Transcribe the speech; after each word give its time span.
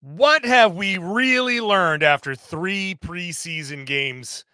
What 0.00 0.44
have 0.44 0.76
we 0.76 0.96
really 0.96 1.60
learned 1.60 2.04
after 2.04 2.36
three 2.36 2.94
preseason 2.94 3.84
games 3.84 4.44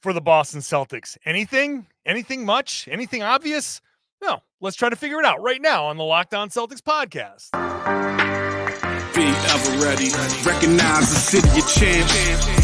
for 0.00 0.14
the 0.14 0.22
Boston 0.22 0.60
Celtics? 0.60 1.18
Anything? 1.26 1.86
Anything 2.06 2.46
much? 2.46 2.88
Anything 2.90 3.22
obvious? 3.22 3.82
No. 4.22 4.40
Let's 4.62 4.76
try 4.76 4.88
to 4.88 4.96
figure 4.96 5.18
it 5.18 5.26
out 5.26 5.42
right 5.42 5.60
now 5.60 5.84
on 5.84 5.98
the 5.98 6.04
Locked 6.04 6.32
On 6.32 6.48
Celtics 6.48 6.80
podcast. 6.80 7.50
Be 9.14 9.26
ever 9.26 9.84
ready. 9.84 10.08
Recognize 10.42 11.10
the 11.10 11.20
city 11.20 11.60
of 11.60 11.68
champs. 11.68 12.63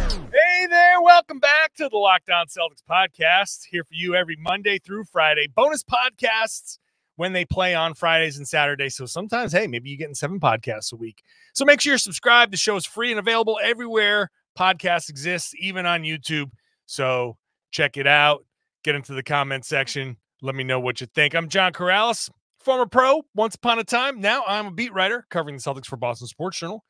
Hey 0.61 0.67
there, 0.67 1.01
welcome 1.01 1.39
back 1.39 1.73
to 1.77 1.89
the 1.89 1.97
Locked 1.97 2.29
On 2.29 2.45
Celtics 2.45 2.83
podcast. 2.87 3.65
Here 3.71 3.83
for 3.83 3.95
you 3.95 4.13
every 4.13 4.35
Monday 4.35 4.77
through 4.77 5.05
Friday. 5.05 5.47
Bonus 5.47 5.83
podcasts 5.83 6.77
when 7.15 7.33
they 7.33 7.45
play 7.45 7.73
on 7.73 7.95
Fridays 7.95 8.37
and 8.37 8.47
Saturdays. 8.47 8.93
So 8.93 9.07
sometimes, 9.07 9.53
hey, 9.53 9.65
maybe 9.65 9.89
you're 9.89 9.97
getting 9.97 10.13
seven 10.13 10.39
podcasts 10.39 10.93
a 10.93 10.97
week. 10.97 11.23
So 11.55 11.65
make 11.65 11.81
sure 11.81 11.93
you're 11.93 11.97
subscribed. 11.97 12.53
The 12.53 12.57
show 12.57 12.75
is 12.75 12.85
free 12.85 13.09
and 13.09 13.19
available 13.19 13.59
everywhere 13.63 14.29
podcasts 14.55 15.09
exist, 15.09 15.55
even 15.57 15.87
on 15.87 16.03
YouTube. 16.03 16.51
So 16.85 17.37
check 17.71 17.97
it 17.97 18.05
out. 18.05 18.45
Get 18.83 18.93
into 18.93 19.15
the 19.15 19.23
comment 19.23 19.65
section. 19.65 20.15
Let 20.43 20.53
me 20.53 20.63
know 20.63 20.79
what 20.79 21.01
you 21.01 21.07
think. 21.07 21.33
I'm 21.33 21.49
John 21.49 21.73
Karalis, 21.73 22.29
former 22.59 22.85
pro 22.85 23.23
once 23.33 23.55
upon 23.55 23.79
a 23.79 23.83
time. 23.83 24.21
Now 24.21 24.43
I'm 24.47 24.67
a 24.67 24.71
beat 24.71 24.93
writer 24.93 25.25
covering 25.31 25.55
the 25.55 25.63
Celtics 25.63 25.87
for 25.87 25.97
Boston 25.97 26.27
Sports 26.27 26.59
Journal. 26.59 26.83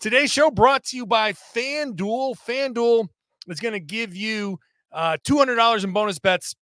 Today's 0.00 0.32
show 0.32 0.50
brought 0.50 0.84
to 0.84 0.96
you 0.96 1.04
by 1.04 1.34
FanDuel. 1.34 2.34
FanDuel 2.38 3.06
is 3.48 3.60
going 3.60 3.74
to 3.74 3.80
give 3.80 4.16
you 4.16 4.58
uh, 4.92 5.18
$200 5.28 5.84
in 5.84 5.92
bonus 5.92 6.18
bets. 6.18 6.56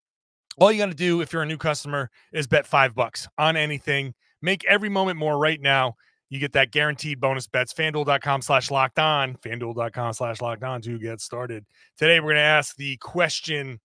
All 0.58 0.72
you 0.72 0.78
got 0.78 0.86
to 0.86 0.94
do 0.94 1.19
if 1.19 1.33
you're 1.33 1.41
a 1.41 1.45
new 1.45 1.58
customer 1.58 2.09
is 2.31 2.47
bet 2.47 2.66
five 2.66 2.95
bucks 2.95 3.28
on 3.38 3.58
anything. 3.58 4.13
Make 4.41 4.63
every 4.63 4.88
moment 4.88 5.19
more 5.19 5.38
right 5.38 5.59
now. 5.59 5.95
You 6.30 6.39
get 6.39 6.53
that 6.53 6.72
guaranteed 6.72 7.19
bonus 7.19 7.45
bets. 7.45 7.73
FanDuel.com 7.73 8.41
slash 8.41 8.72
locked 8.72 9.00
on. 9.00 9.36
FanDuel.com 9.36 10.13
slash 10.13 10.39
locked 10.39 10.63
on 10.63 10.81
to 10.83 10.97
get 10.97 11.19
started. 11.19 11.66
Today, 11.97 12.22
we're 12.22 12.28
going 12.28 12.36
to 12.36 12.41
ask 12.41 12.78
the 12.78 12.95
question 13.02 13.81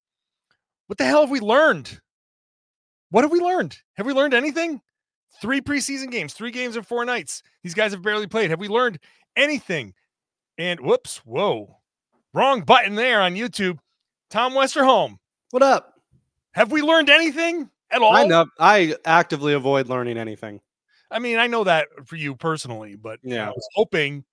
What 0.86 0.96
the 0.96 1.06
hell 1.06 1.22
have 1.22 1.30
we 1.30 1.40
learned? 1.40 2.00
What 3.10 3.24
have 3.24 3.32
we 3.32 3.40
learned? 3.40 3.76
Have 3.94 4.06
we 4.06 4.12
learned 4.12 4.32
anything? 4.32 4.80
Three 5.40 5.60
preseason 5.60 6.10
games, 6.10 6.34
three 6.34 6.50
games 6.50 6.76
in 6.76 6.82
four 6.82 7.04
nights. 7.04 7.42
These 7.62 7.74
guys 7.74 7.92
have 7.92 8.02
barely 8.02 8.26
played. 8.26 8.50
Have 8.50 8.60
we 8.60 8.68
learned 8.68 8.98
anything. 9.36 9.94
And 10.58 10.80
whoops, 10.80 11.18
whoa, 11.18 11.78
wrong 12.34 12.62
button 12.62 12.94
there 12.94 13.20
on 13.20 13.34
YouTube. 13.34 13.78
Tom 14.30 14.52
Westerholm, 14.52 15.16
what 15.50 15.62
up? 15.62 15.94
Have 16.52 16.70
we 16.70 16.82
learned 16.82 17.10
anything 17.10 17.70
at 17.90 18.02
all? 18.02 18.14
I 18.14 18.26
know 18.26 18.46
I 18.58 18.96
actively 19.04 19.54
avoid 19.54 19.88
learning 19.88 20.18
anything. 20.18 20.60
I 21.10 21.18
mean, 21.18 21.38
I 21.38 21.46
know 21.46 21.64
that 21.64 21.88
for 22.04 22.16
you 22.16 22.36
personally, 22.36 22.96
but 22.96 23.18
yeah, 23.22 23.46
I 23.46 23.50
was 23.50 23.68
hoping 23.74 24.24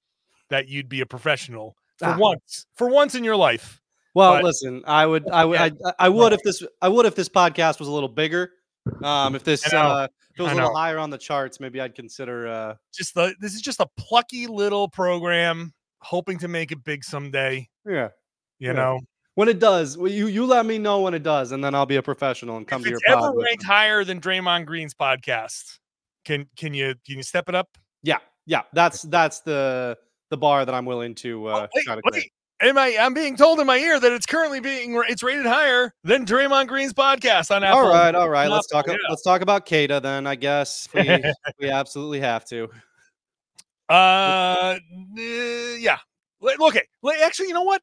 that 0.49 0.67
you'd 0.67 0.89
be 0.89 1.01
a 1.01 1.05
professional 1.05 1.75
for 1.97 2.07
ah. 2.07 2.17
once, 2.17 2.65
for 2.75 2.89
once 2.89 3.15
in 3.15 3.23
your 3.23 3.35
life. 3.35 3.81
Well, 4.13 4.33
but, 4.33 4.43
listen, 4.43 4.83
I 4.85 5.05
would, 5.05 5.29
I 5.29 5.45
would, 5.45 5.55
yeah. 5.55 5.91
I, 5.99 6.05
I, 6.05 6.09
would 6.09 6.33
if 6.33 6.41
this, 6.43 6.63
I 6.81 6.89
would 6.89 7.05
if 7.05 7.15
this 7.15 7.29
podcast 7.29 7.79
was 7.79 7.87
a 7.87 7.91
little 7.91 8.09
bigger. 8.09 8.51
Um, 9.03 9.35
if 9.35 9.43
this, 9.43 9.71
uh, 9.73 10.07
was 10.43 10.51
a 10.51 10.55
little 10.55 10.75
higher 10.75 10.97
on 10.97 11.09
the 11.09 11.17
charts, 11.17 11.59
maybe 11.59 11.81
I'd 11.81 11.95
consider. 11.95 12.47
Uh, 12.47 12.75
just 12.93 13.13
the 13.15 13.35
this 13.39 13.53
is 13.53 13.61
just 13.61 13.79
a 13.79 13.87
plucky 13.97 14.47
little 14.47 14.87
program, 14.87 15.73
hoping 15.99 16.37
to 16.39 16.47
make 16.47 16.71
it 16.71 16.83
big 16.83 17.03
someday. 17.03 17.67
Yeah, 17.85 18.09
you 18.59 18.67
yeah. 18.67 18.73
know. 18.73 18.99
When 19.35 19.49
it 19.49 19.59
does, 19.59 19.97
well, 19.97 20.11
you 20.11 20.27
you 20.27 20.45
let 20.45 20.65
me 20.65 20.79
know 20.79 21.01
when 21.01 21.13
it 21.13 21.21
does, 21.21 21.51
and 21.51 21.63
then 21.63 21.75
I'll 21.75 21.85
be 21.85 21.97
a 21.97 22.01
professional 22.01 22.57
and 22.57 22.67
come 22.67 22.81
if 22.81 22.85
to 22.85 22.89
your. 22.89 22.99
It's 23.03 23.11
ever 23.11 23.33
ranked 23.37 23.63
higher 23.63 24.03
than 24.03 24.19
Draymond 24.19 24.65
Green's 24.65 24.95
podcast. 24.95 25.79
Can 26.25 26.47
can 26.57 26.73
you 26.73 26.95
can 27.05 27.17
you 27.17 27.23
step 27.23 27.47
it 27.47 27.55
up? 27.55 27.69
Yeah, 28.01 28.17
yeah. 28.45 28.63
That's 28.73 29.03
that's 29.03 29.41
the 29.41 29.97
the 30.29 30.37
bar 30.37 30.65
that 30.65 30.73
I'm 30.73 30.85
willing 30.85 31.13
to 31.15 31.47
uh, 31.47 31.51
oh, 31.51 31.67
wait, 31.75 31.85
try 31.85 31.95
to 31.95 32.01
wait, 32.11 32.31
am 32.61 32.77
I? 32.77 32.97
I'm 32.99 33.13
being 33.13 33.35
told 33.35 33.59
in 33.59 33.67
my 33.67 33.77
ear 33.77 33.99
that 33.99 34.11
it's 34.11 34.25
currently 34.25 34.59
being 34.59 35.01
it's 35.07 35.23
rated 35.23 35.45
higher 35.45 35.93
than 36.03 36.25
Draymond 36.25 36.67
Green's 36.67 36.93
podcast 36.93 37.55
on 37.55 37.63
Apple. 37.63 37.81
All 37.81 37.89
right, 37.89 38.15
all 38.15 38.29
right. 38.29 38.49
Let's 38.49 38.67
talk. 38.67 38.87
Yeah. 38.87 38.95
Let's 39.09 39.23
talk 39.23 39.41
about 39.41 39.65
Queta 39.65 39.99
then. 40.01 40.27
I 40.27 40.35
guess 40.35 40.87
we 40.93 41.23
we 41.59 41.69
absolutely 41.69 42.19
have 42.19 42.45
to. 42.45 42.69
Uh, 43.89 44.77
yeah. 45.17 45.97
Okay. 46.41 46.83
Actually, 47.23 47.47
you 47.47 47.53
know 47.53 47.63
what? 47.63 47.81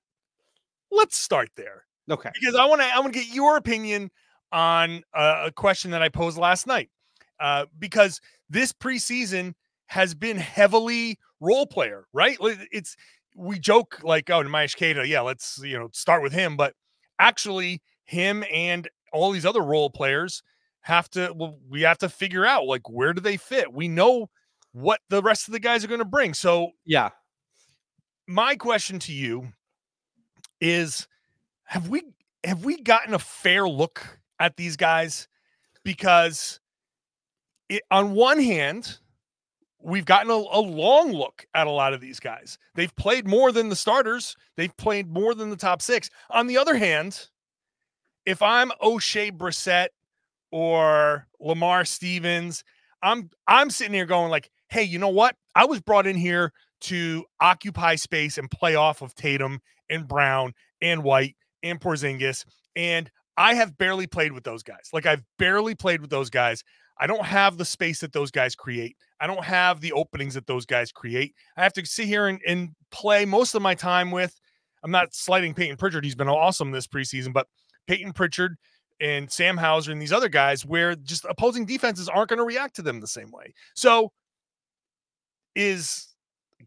Let's 0.91 1.17
start 1.17 1.51
there. 1.57 1.84
Okay. 2.11 2.31
Because 2.39 2.55
I 2.55 2.65
want 2.67 2.83
to 2.83 2.87
I 2.87 3.01
want 3.01 3.13
to 3.13 3.19
get 3.19 3.34
your 3.34 3.57
opinion 3.57 4.11
on 4.53 5.03
a 5.15 5.51
question 5.55 5.91
that 5.93 6.03
I 6.03 6.09
posed 6.09 6.39
last 6.39 6.67
night. 6.67 6.91
Uh, 7.41 7.67
because 7.79 8.21
this 8.49 8.73
preseason 8.73 9.55
has 9.87 10.15
been 10.15 10.37
heavily 10.37 11.19
role 11.41 11.67
player, 11.67 12.07
right? 12.13 12.37
It's 12.41 12.97
we 13.34 13.59
joke 13.59 14.00
like, 14.03 14.31
oh, 14.31 14.43
Neemias 14.43 14.77
Queta, 14.77 15.00
uh, 15.00 15.05
yeah, 15.05 15.21
let's 15.21 15.61
you 15.62 15.78
know 15.78 15.89
start 15.93 16.22
with 16.22 16.33
him, 16.33 16.56
but 16.56 16.75
actually, 17.19 17.83
him 18.05 18.45
and 18.53 18.89
all 19.12 19.31
these 19.31 19.47
other 19.47 19.62
role 19.62 19.91
players 19.91 20.43
have 20.83 21.09
to. 21.11 21.33
Well, 21.34 21.59
we 21.69 21.83
have 21.83 21.99
to 21.99 22.09
figure 22.09 22.47
out 22.47 22.67
like 22.67 22.89
where 22.89 23.12
do 23.12 23.21
they 23.21 23.37
fit. 23.37 23.72
We 23.72 23.89
know 23.89 24.31
what 24.72 25.00
the 25.09 25.22
rest 25.22 25.49
of 25.49 25.53
the 25.53 25.61
guys 25.61 25.84
are 25.84 25.89
going 25.89 26.00
to 26.00 26.05
bring. 26.05 26.34
So 26.34 26.71
yeah, 26.84 27.11
my 28.27 28.56
question 28.56 28.99
to 29.00 29.12
you 29.12 29.49
is: 30.61 31.09
Have 31.65 31.89
we 31.89 32.03
have 32.45 32.65
we 32.65 32.81
gotten 32.81 33.15
a 33.15 33.19
fair 33.19 33.69
look 33.69 34.21
at 34.39 34.56
these 34.56 34.77
guys? 34.77 35.28
Because 35.84 36.61
it, 37.69 37.83
on 37.91 38.12
one 38.12 38.41
hand, 38.41 38.99
we've 39.84 40.06
gotten 40.06 40.31
a, 40.31 40.34
a, 40.34 40.61
long 40.61 41.12
look 41.12 41.47
at 41.55 41.67
a 41.67 41.71
lot 41.71 41.93
of 41.93 42.00
these 42.00 42.19
guys. 42.19 42.59
They've 42.75 42.95
played 42.97 43.28
more 43.28 43.53
than 43.53 43.69
the 43.69 43.77
starters, 43.77 44.37
they've 44.56 44.77
played 44.77 45.09
more 45.09 45.34
than 45.34 45.50
the 45.50 45.56
top 45.56 45.83
six. 45.83 46.11
On 46.31 46.47
the 46.47 46.56
other 46.56 46.77
hand, 46.77 47.28
if 48.27 48.41
I'm 48.43 48.71
Oshae 48.83 49.31
Brissett 49.31 49.89
or 50.50 51.27
Lamar 51.39 51.84
Stevens, 51.84 52.65
I'm 53.03 53.31
I'm 53.47 53.71
sitting 53.71 53.95
here 53.95 54.06
going 54.06 54.31
like, 54.31 54.50
hey, 54.69 54.83
you 54.83 54.99
know 54.99 55.11
what? 55.11 55.37
I 55.55 55.67
was 55.67 55.81
brought 55.81 56.06
in 56.06 56.16
here 56.16 56.53
to 56.83 57.25
occupy 57.41 57.97
space 57.97 58.39
and 58.39 58.51
play 58.51 58.75
off 58.75 59.03
of 59.03 59.15
Tatum 59.15 59.61
and 59.91 60.09
Brown 60.09 60.55
and 60.81 61.05
White 61.05 61.37
and 61.62 61.81
Porzingis. 61.81 62.45
And 62.75 63.11
I 63.37 63.55
have 63.55 63.77
barely 63.77 64.06
played 64.06 64.33
with 64.33 64.45
those 64.45 64.62
guys. 64.62 64.89
Like 64.93 65.06
I've 65.06 65.22
barely 65.39 65.75
played 65.75 66.01
with 66.01 66.11
those 66.11 66.31
guys. 66.31 66.65
I 66.99 67.06
don't 67.06 67.25
have 67.25 67.59
the 67.59 67.65
space 67.65 68.00
that 68.00 68.12
those 68.12 68.31
guys 68.31 68.55
create. 68.55 68.97
I 69.21 69.27
don't 69.27 69.44
have 69.44 69.81
the 69.81 69.93
openings 69.93 70.34
that 70.34 70.47
those 70.47 70.66
guys 70.66 70.93
create. 70.93 71.34
I 71.56 71.62
have 71.62 71.72
to 71.75 71.87
sit 71.87 72.06
here 72.06 72.28
and, 72.28 72.41
and 72.47 72.71
play 72.91 73.25
most 73.25 73.55
of 73.55 73.62
my 73.62 73.75
time 73.75 74.10
with. 74.10 74.38
I'm 74.82 74.91
not 74.91 75.15
slighting 75.15 75.54
Payton 75.54 75.77
Pritchard. 75.77 76.04
He's 76.04 76.15
been 76.15 76.28
awesome 76.28 76.71
this 76.71 76.87
preseason, 76.87 77.33
but 77.33 77.49
Payton 77.87 78.12
Pritchard 78.12 78.56
and 79.00 79.31
Sam 79.31 79.56
Hauser 79.56 79.93
and 79.93 80.00
these 80.00 80.12
other 80.12 80.28
guys, 80.28 80.65
where 80.65 80.94
just 80.94 81.25
opposing 81.25 81.65
defenses 81.65 82.09
aren't 82.09 82.28
going 82.28 82.38
to 82.38 82.44
react 82.44 82.77
to 82.77 82.83
them 82.83 83.00
the 83.00 83.06
same 83.06 83.31
way. 83.31 83.54
So, 83.75 84.12
is 85.54 86.09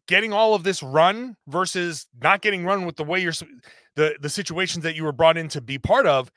getting 0.07 0.33
all 0.33 0.53
of 0.53 0.63
this 0.63 0.81
run 0.81 1.35
versus 1.47 2.07
not 2.21 2.41
getting 2.41 2.65
run 2.65 2.85
with 2.85 2.95
the 2.95 3.03
way 3.03 3.19
you're 3.19 3.33
the 3.95 4.15
the 4.21 4.29
situations 4.29 4.83
that 4.83 4.95
you 4.95 5.03
were 5.03 5.11
brought 5.11 5.37
in 5.37 5.47
to 5.49 5.61
be 5.61 5.77
part 5.77 6.05
of 6.05 6.31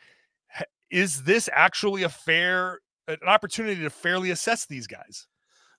is 0.91 1.23
this 1.23 1.49
actually 1.53 2.03
a 2.03 2.09
fair 2.09 2.81
an 3.11 3.29
opportunity 3.29 3.81
to 3.83 3.91
fairly 3.91 4.31
assess 4.31 4.67
these 4.67 4.87
guys. 4.87 5.27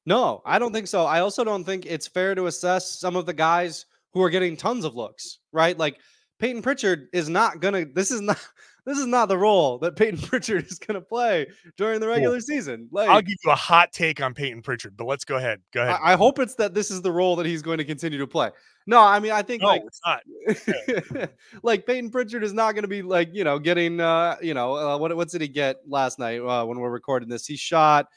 No, 0.05 0.41
I 0.45 0.59
don't 0.59 0.73
think 0.73 0.87
so. 0.87 1.05
I 1.05 1.19
also 1.19 1.43
don't 1.43 1.63
think 1.63 1.85
it's 1.85 2.07
fair 2.07 2.33
to 2.35 2.47
assess 2.47 2.99
some 2.99 3.15
of 3.15 3.25
the 3.25 3.33
guys 3.33 3.85
who 4.13 4.21
are 4.21 4.29
getting 4.29 4.57
tons 4.57 4.83
of 4.83 4.95
looks, 4.95 5.39
right? 5.51 5.77
Like 5.77 5.97
Payton 6.39 6.61
Pritchard 6.61 7.07
is 7.13 7.29
not 7.29 7.59
gonna. 7.59 7.85
This 7.85 8.11
is 8.11 8.21
not. 8.21 8.39
This 8.85 8.97
is 8.97 9.05
not 9.05 9.27
the 9.27 9.37
role 9.37 9.77
that 9.79 9.95
Payton 9.95 10.19
Pritchard 10.27 10.65
is 10.65 10.79
going 10.79 10.95
to 10.95 11.01
play 11.01 11.47
during 11.77 11.99
the 11.99 12.07
regular 12.07 12.35
cool. 12.35 12.41
season. 12.41 12.89
Like, 12.91 13.09
I'll 13.09 13.21
give 13.21 13.37
you 13.43 13.51
a 13.51 13.55
hot 13.55 13.91
take 13.91 14.21
on 14.21 14.33
Payton 14.33 14.63
Pritchard, 14.63 14.97
but 14.97 15.05
let's 15.05 15.23
go 15.23 15.35
ahead. 15.35 15.61
Go 15.71 15.83
ahead. 15.83 15.99
I, 16.01 16.13
I 16.13 16.15
hope 16.15 16.39
it's 16.39 16.55
that 16.55 16.73
this 16.73 16.89
is 16.89 17.01
the 17.01 17.11
role 17.11 17.35
that 17.35 17.45
he's 17.45 17.61
going 17.61 17.77
to 17.77 17.85
continue 17.85 18.17
to 18.17 18.27
play. 18.27 18.49
No, 18.87 18.99
I 18.99 19.19
mean, 19.19 19.31
I 19.31 19.43
think 19.43 19.61
no, 19.61 19.67
like 19.67 19.83
it's 19.85 20.01
not. 20.05 21.29
like 21.63 21.85
Payton 21.85 22.09
Pritchard 22.09 22.43
is 22.43 22.53
not 22.53 22.71
going 22.71 22.81
to 22.81 22.87
be 22.87 23.03
like 23.03 23.29
you 23.31 23.43
know 23.43 23.59
getting 23.59 23.99
uh 23.99 24.37
you 24.41 24.55
know 24.55 24.75
uh, 24.75 24.97
what 24.97 25.15
what 25.15 25.29
did 25.29 25.41
he 25.41 25.47
get 25.47 25.77
last 25.87 26.17
night 26.17 26.39
uh, 26.39 26.65
when 26.65 26.79
we're 26.79 26.89
recording 26.89 27.29
this? 27.29 27.45
He 27.45 27.55
shot 27.55 28.07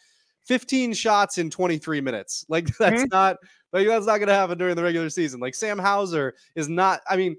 15 0.46 0.94
shots 0.94 1.38
in 1.38 1.50
23 1.50 2.00
minutes. 2.00 2.46
Like 2.49 2.67
that's 2.78 3.02
mm-hmm. 3.02 3.08
not 3.12 3.37
Like 3.72 3.87
that's 3.87 4.06
not 4.06 4.19
going 4.19 4.28
to 4.28 4.34
happen 4.34 4.56
during 4.56 4.76
the 4.76 4.82
regular 4.82 5.10
season. 5.10 5.40
Like 5.40 5.55
Sam 5.55 5.78
Hauser 5.78 6.34
is 6.55 6.69
not. 6.69 7.00
I 7.08 7.17
mean, 7.17 7.37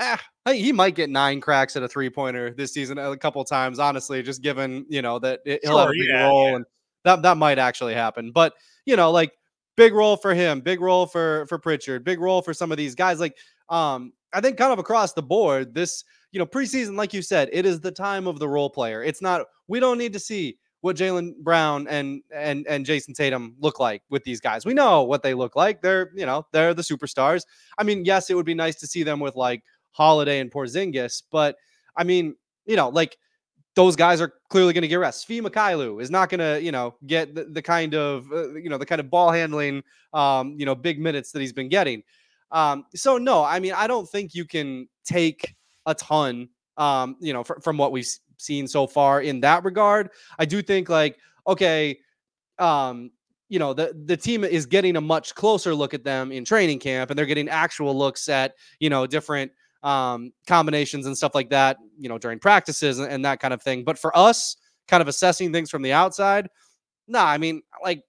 eh, 0.00 0.16
he 0.52 0.72
might 0.72 0.94
get 0.94 1.10
nine 1.10 1.40
cracks 1.40 1.76
at 1.76 1.82
a 1.82 1.88
three 1.88 2.10
pointer 2.10 2.50
this 2.50 2.72
season 2.72 2.98
a 2.98 3.16
couple 3.16 3.44
times. 3.44 3.78
Honestly, 3.78 4.22
just 4.22 4.42
given 4.42 4.86
you 4.88 5.02
know 5.02 5.18
that 5.18 5.40
he'll 5.44 5.58
sure, 5.64 5.78
have 5.78 5.88
a 5.88 5.92
big 5.92 6.08
yeah, 6.08 6.26
role 6.26 6.48
yeah. 6.48 6.56
and 6.56 6.64
that 7.04 7.22
that 7.22 7.36
might 7.36 7.58
actually 7.58 7.94
happen. 7.94 8.32
But 8.32 8.54
you 8.86 8.96
know, 8.96 9.10
like 9.10 9.32
big 9.76 9.94
role 9.94 10.16
for 10.16 10.34
him, 10.34 10.60
big 10.60 10.80
role 10.80 11.06
for 11.06 11.46
for 11.46 11.58
Pritchard, 11.58 12.04
big 12.04 12.20
role 12.20 12.42
for 12.42 12.54
some 12.54 12.72
of 12.72 12.78
these 12.78 12.94
guys. 12.94 13.20
Like 13.20 13.36
um, 13.68 14.12
I 14.32 14.40
think 14.40 14.56
kind 14.56 14.72
of 14.72 14.78
across 14.78 15.12
the 15.12 15.22
board, 15.22 15.74
this 15.74 16.04
you 16.32 16.38
know 16.38 16.46
preseason, 16.46 16.96
like 16.96 17.14
you 17.14 17.22
said, 17.22 17.48
it 17.52 17.66
is 17.66 17.80
the 17.80 17.92
time 17.92 18.26
of 18.26 18.38
the 18.38 18.48
role 18.48 18.70
player. 18.70 19.02
It's 19.02 19.22
not. 19.22 19.46
We 19.68 19.80
don't 19.80 19.98
need 19.98 20.12
to 20.14 20.18
see 20.18 20.58
what 20.82 20.96
Jaylen 20.96 21.36
Brown 21.38 21.86
and 21.88 22.22
and 22.34 22.66
and 22.66 22.86
Jayson 22.86 23.14
Tatum 23.14 23.54
look 23.60 23.78
like 23.78 24.02
with 24.10 24.24
these 24.24 24.40
guys. 24.40 24.64
We 24.64 24.74
know 24.74 25.02
what 25.02 25.22
they 25.22 25.34
look 25.34 25.56
like. 25.56 25.82
They're 25.82 26.10
you 26.14 26.26
know 26.26 26.46
they're 26.52 26.74
the 26.74 26.82
superstars. 26.82 27.42
I 27.78 27.84
mean, 27.84 28.04
yes, 28.04 28.30
it 28.30 28.34
would 28.34 28.46
be 28.46 28.54
nice 28.54 28.76
to 28.76 28.86
see 28.86 29.02
them 29.02 29.20
with 29.20 29.36
like 29.36 29.62
Holiday 29.92 30.40
and 30.40 30.50
Porzingis, 30.50 31.22
but 31.30 31.56
I 31.96 32.04
mean, 32.04 32.36
you 32.66 32.76
know, 32.76 32.88
like 32.88 33.16
those 33.74 33.96
guys 33.96 34.20
are 34.20 34.32
clearly 34.48 34.72
going 34.72 34.82
to 34.82 34.88
get 34.88 34.96
rest. 34.96 35.28
Svi 35.28 35.40
Mykhailiuk 35.40 36.02
is 36.02 36.10
not 36.10 36.28
going 36.28 36.40
to, 36.40 36.62
you 36.62 36.72
know, 36.72 36.96
get 37.06 37.34
the, 37.34 37.44
the 37.44 37.62
kind 37.62 37.94
of, 37.94 38.30
uh, 38.32 38.54
you 38.54 38.68
know, 38.68 38.78
the 38.78 38.86
kind 38.86 39.00
of 39.00 39.08
ball 39.10 39.30
handling, 39.30 39.82
um, 40.12 40.56
you 40.58 40.66
know, 40.66 40.74
big 40.74 41.00
minutes 41.00 41.32
that 41.32 41.40
he's 41.40 41.52
been 41.52 41.68
getting. 41.68 42.02
Um, 42.50 42.84
so 42.94 43.16
no, 43.16 43.44
I 43.44 43.60
mean, 43.60 43.72
I 43.72 43.86
don't 43.86 44.08
think 44.08 44.34
you 44.34 44.44
can 44.44 44.88
take 45.04 45.54
a 45.86 45.94
ton, 45.94 46.48
um, 46.76 47.16
you 47.20 47.32
know, 47.32 47.44
fr- 47.44 47.60
from 47.62 47.78
what 47.78 47.92
we've 47.92 48.08
seen 48.38 48.66
so 48.66 48.86
far 48.86 49.22
in 49.22 49.40
that 49.40 49.64
regard. 49.64 50.10
I 50.38 50.46
do 50.46 50.62
think 50.62 50.88
like, 50.88 51.18
okay, 51.46 51.98
um, 52.58 53.10
you 53.48 53.58
know, 53.58 53.72
the 53.72 53.92
the 54.04 54.16
team 54.16 54.44
is 54.44 54.66
getting 54.66 54.96
a 54.96 55.00
much 55.00 55.34
closer 55.34 55.74
look 55.74 55.94
at 55.94 56.04
them 56.04 56.32
in 56.32 56.44
training 56.44 56.78
camp, 56.78 57.10
and 57.10 57.18
they're 57.18 57.26
getting 57.26 57.48
actual 57.48 57.96
looks 57.96 58.28
at, 58.28 58.54
you 58.78 58.90
know, 58.90 59.06
different 59.06 59.52
um, 59.82 60.32
combinations 60.46 61.06
and 61.06 61.16
stuff 61.16 61.34
like 61.34 61.50
that, 61.50 61.78
you 61.98 62.08
know, 62.08 62.18
during 62.18 62.38
practices 62.38 62.98
and, 62.98 63.10
and, 63.10 63.24
that 63.24 63.40
kind 63.40 63.54
of 63.54 63.62
thing. 63.62 63.84
But 63.84 63.98
for 63.98 64.16
us, 64.16 64.56
kind 64.88 65.00
of 65.00 65.08
assessing 65.08 65.52
things 65.52 65.70
from 65.70 65.82
the 65.82 65.92
outside, 65.92 66.48
no, 67.08 67.18
nah, 67.18 67.24
I 67.26 67.38
mean, 67.38 67.62
like, 67.82 68.02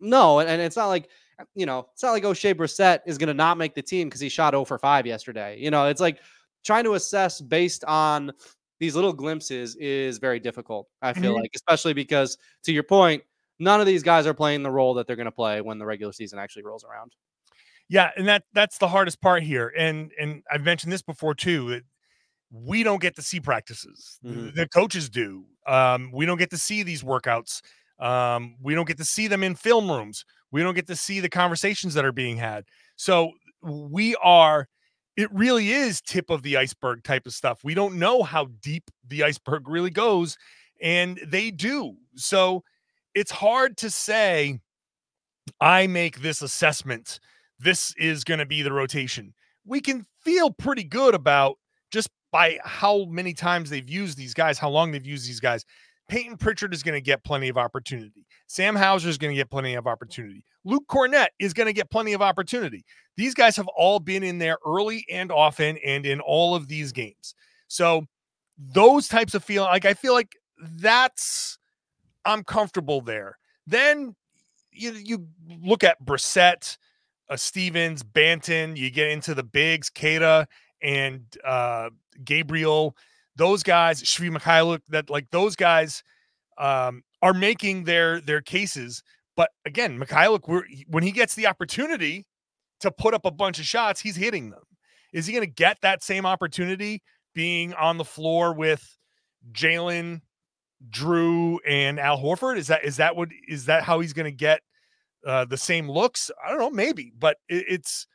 no. 0.00 0.38
And, 0.38 0.48
and, 0.48 0.62
it's 0.62 0.76
not 0.76 0.86
like, 0.86 1.08
you 1.54 1.66
know, 1.66 1.88
it's 1.92 2.02
not 2.02 2.12
like 2.12 2.22
Oshae 2.22 2.54
Brissett 2.54 3.00
is 3.06 3.18
going 3.18 3.28
to 3.28 3.34
not 3.34 3.58
make 3.58 3.74
the 3.74 3.82
team 3.82 4.08
because 4.08 4.20
he 4.20 4.28
shot 4.28 4.54
0 4.54 4.64
for 4.64 4.78
5 4.78 5.06
yesterday. 5.06 5.58
You 5.58 5.70
know, 5.70 5.86
it's 5.86 6.00
like 6.00 6.20
trying 6.64 6.84
to 6.84 6.94
assess 6.94 7.40
based 7.40 7.84
on 7.84 8.32
these 8.78 8.94
little 8.94 9.12
glimpses 9.12 9.76
is 9.76 10.18
very 10.18 10.40
difficult, 10.40 10.88
I 11.02 11.12
feel 11.12 11.32
mm-hmm. 11.32 11.42
like, 11.42 11.50
especially 11.54 11.92
because 11.92 12.38
to 12.64 12.72
your 12.72 12.82
point, 12.82 13.22
none 13.58 13.78
of 13.78 13.86
these 13.86 14.02
guys 14.02 14.26
are 14.26 14.34
playing 14.34 14.62
the 14.62 14.70
role 14.70 14.94
that 14.94 15.06
they're 15.06 15.16
going 15.16 15.26
to 15.26 15.32
play 15.32 15.60
when 15.60 15.78
the 15.78 15.84
regular 15.84 16.12
season 16.12 16.38
actually 16.38 16.62
rolls 16.62 16.84
around. 16.84 17.12
Yeah, 17.90 18.10
and 18.16 18.28
that 18.28 18.44
that's 18.54 18.78
the 18.78 18.86
hardest 18.86 19.20
part 19.20 19.42
here. 19.42 19.72
And 19.76 20.12
and 20.18 20.44
I've 20.50 20.62
mentioned 20.62 20.92
this 20.92 21.02
before 21.02 21.34
too. 21.34 21.70
It, 21.70 21.84
we 22.52 22.84
don't 22.84 23.02
get 23.02 23.16
to 23.16 23.22
see 23.22 23.40
practices. 23.40 24.20
Mm-hmm. 24.24 24.50
The 24.54 24.68
coaches 24.68 25.10
do. 25.10 25.44
Um, 25.66 26.10
we 26.12 26.24
don't 26.24 26.38
get 26.38 26.50
to 26.50 26.56
see 26.56 26.84
these 26.84 27.02
workouts. 27.02 27.60
Um, 27.98 28.56
we 28.62 28.76
don't 28.76 28.86
get 28.86 28.96
to 28.98 29.04
see 29.04 29.26
them 29.26 29.42
in 29.42 29.56
film 29.56 29.90
rooms. 29.90 30.24
We 30.52 30.62
don't 30.62 30.74
get 30.74 30.86
to 30.86 30.96
see 30.96 31.18
the 31.18 31.28
conversations 31.28 31.94
that 31.94 32.04
are 32.04 32.12
being 32.12 32.36
had. 32.36 32.64
So 32.94 33.32
we 33.60 34.14
are 34.22 34.68
it 35.16 35.28
really 35.32 35.70
is 35.70 36.00
tip 36.00 36.30
of 36.30 36.42
the 36.44 36.56
iceberg 36.56 37.02
type 37.02 37.26
of 37.26 37.34
stuff. 37.34 37.64
We 37.64 37.74
don't 37.74 37.98
know 37.98 38.22
how 38.22 38.46
deep 38.62 38.84
the 39.06 39.24
iceberg 39.24 39.68
really 39.68 39.90
goes 39.90 40.38
and 40.80 41.20
they 41.26 41.50
do. 41.50 41.96
So 42.14 42.62
it's 43.16 43.32
hard 43.32 43.76
to 43.78 43.90
say 43.90 44.60
I 45.60 45.88
make 45.88 46.22
this 46.22 46.40
assessment 46.40 47.18
this 47.60 47.94
is 47.96 48.24
going 48.24 48.40
to 48.40 48.46
be 48.46 48.62
the 48.62 48.72
rotation. 48.72 49.34
We 49.64 49.80
can 49.80 50.06
feel 50.22 50.50
pretty 50.50 50.84
good 50.84 51.14
about 51.14 51.58
just 51.90 52.08
by 52.32 52.58
how 52.64 53.04
many 53.04 53.34
times 53.34 53.70
they've 53.70 53.88
used 53.88 54.16
these 54.16 54.34
guys, 54.34 54.58
how 54.58 54.70
long 54.70 54.90
they've 54.92 55.06
used 55.06 55.28
these 55.28 55.40
guys. 55.40 55.64
Payton 56.08 56.38
Pritchard 56.38 56.74
is 56.74 56.82
going 56.82 56.96
to 56.96 57.00
get 57.00 57.22
plenty 57.22 57.48
of 57.48 57.56
opportunity. 57.56 58.26
Sam 58.48 58.74
Hauser 58.74 59.08
is 59.08 59.18
going 59.18 59.32
to 59.32 59.36
get 59.36 59.50
plenty 59.50 59.74
of 59.74 59.86
opportunity. 59.86 60.44
Luke 60.64 60.84
Kornet 60.88 61.28
is 61.38 61.52
going 61.52 61.68
to 61.68 61.72
get 61.72 61.90
plenty 61.90 62.14
of 62.14 62.22
opportunity. 62.22 62.84
These 63.16 63.34
guys 63.34 63.56
have 63.56 63.68
all 63.68 64.00
been 64.00 64.22
in 64.22 64.38
there 64.38 64.58
early 64.66 65.04
and 65.10 65.30
often 65.30 65.78
and 65.84 66.04
in 66.04 66.20
all 66.20 66.54
of 66.54 66.66
these 66.66 66.90
games. 66.90 67.34
So 67.68 68.06
those 68.58 69.06
types 69.06 69.34
of 69.34 69.44
feel 69.44 69.62
like 69.62 69.84
I 69.84 69.94
feel 69.94 70.12
like 70.12 70.32
that's 70.58 71.58
I'm 72.24 72.42
comfortable 72.42 73.00
there. 73.00 73.38
Then 73.66 74.16
you 74.72 74.92
you 74.92 75.26
look 75.62 75.84
at 75.84 76.04
Brissett, 76.04 76.76
Stevens, 77.36 78.02
Banton. 78.02 78.76
You 78.76 78.90
get 78.90 79.10
into 79.10 79.34
the 79.34 79.42
bigs, 79.42 79.90
Queta 79.90 80.46
and 80.82 81.22
uh, 81.44 81.90
Gabriel. 82.24 82.96
Those 83.36 83.62
guys, 83.62 84.02
Svi 84.02 84.34
Mykhailiuk, 84.36 84.80
that 84.88 85.08
like 85.10 85.30
those 85.30 85.56
guys 85.56 86.02
um, 86.58 87.02
are 87.22 87.34
making 87.34 87.84
their 87.84 88.20
their 88.20 88.40
cases. 88.40 89.02
But 89.36 89.50
again, 89.64 89.98
Mykhailiuk, 89.98 90.86
when 90.88 91.02
he 91.02 91.12
gets 91.12 91.34
the 91.34 91.46
opportunity 91.46 92.26
to 92.80 92.90
put 92.90 93.14
up 93.14 93.24
a 93.24 93.30
bunch 93.30 93.58
of 93.58 93.64
shots, 93.64 94.00
he's 94.00 94.16
hitting 94.16 94.50
them. 94.50 94.62
Is 95.12 95.26
he 95.26 95.32
going 95.32 95.46
to 95.46 95.52
get 95.52 95.78
that 95.82 96.02
same 96.02 96.26
opportunity 96.26 97.02
being 97.34 97.72
on 97.74 97.96
the 97.96 98.04
floor 98.04 98.52
with 98.52 98.98
Jaylen, 99.52 100.20
Jrue, 100.90 101.58
and 101.66 101.98
Al 101.98 102.18
Horford? 102.18 102.56
Is 102.56 102.66
that 102.68 102.84
is 102.84 102.96
that 102.96 103.16
what 103.16 103.28
is 103.48 103.66
that 103.66 103.84
how 103.84 104.00
he's 104.00 104.12
going 104.12 104.24
to 104.24 104.36
get 104.36 104.60
uh, 105.26 105.44
the 105.44 105.56
same 105.56 105.90
looks. 105.90 106.30
I 106.44 106.50
don't 106.50 106.58
know, 106.58 106.70
maybe, 106.70 107.12
but 107.18 107.38
it, 107.48 107.64
it's 107.68 108.06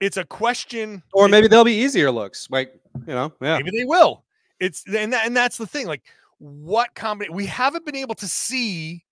it's 0.00 0.16
a 0.16 0.24
question. 0.24 1.02
Or 1.12 1.28
maybe 1.28 1.48
they'll 1.48 1.64
be 1.64 1.82
easier 1.82 2.10
looks. 2.10 2.48
Like 2.50 2.74
you 3.06 3.14
know, 3.14 3.32
yeah, 3.40 3.58
maybe 3.58 3.70
they 3.76 3.84
will. 3.84 4.24
It's 4.60 4.84
and 4.86 5.12
that, 5.12 5.26
and 5.26 5.36
that's 5.36 5.56
the 5.56 5.66
thing. 5.66 5.86
Like, 5.86 6.02
what 6.38 6.94
combination? 6.94 7.36
We 7.36 7.46
haven't 7.46 7.86
been 7.86 7.96
able 7.96 8.14
to 8.16 8.28
see 8.28 9.04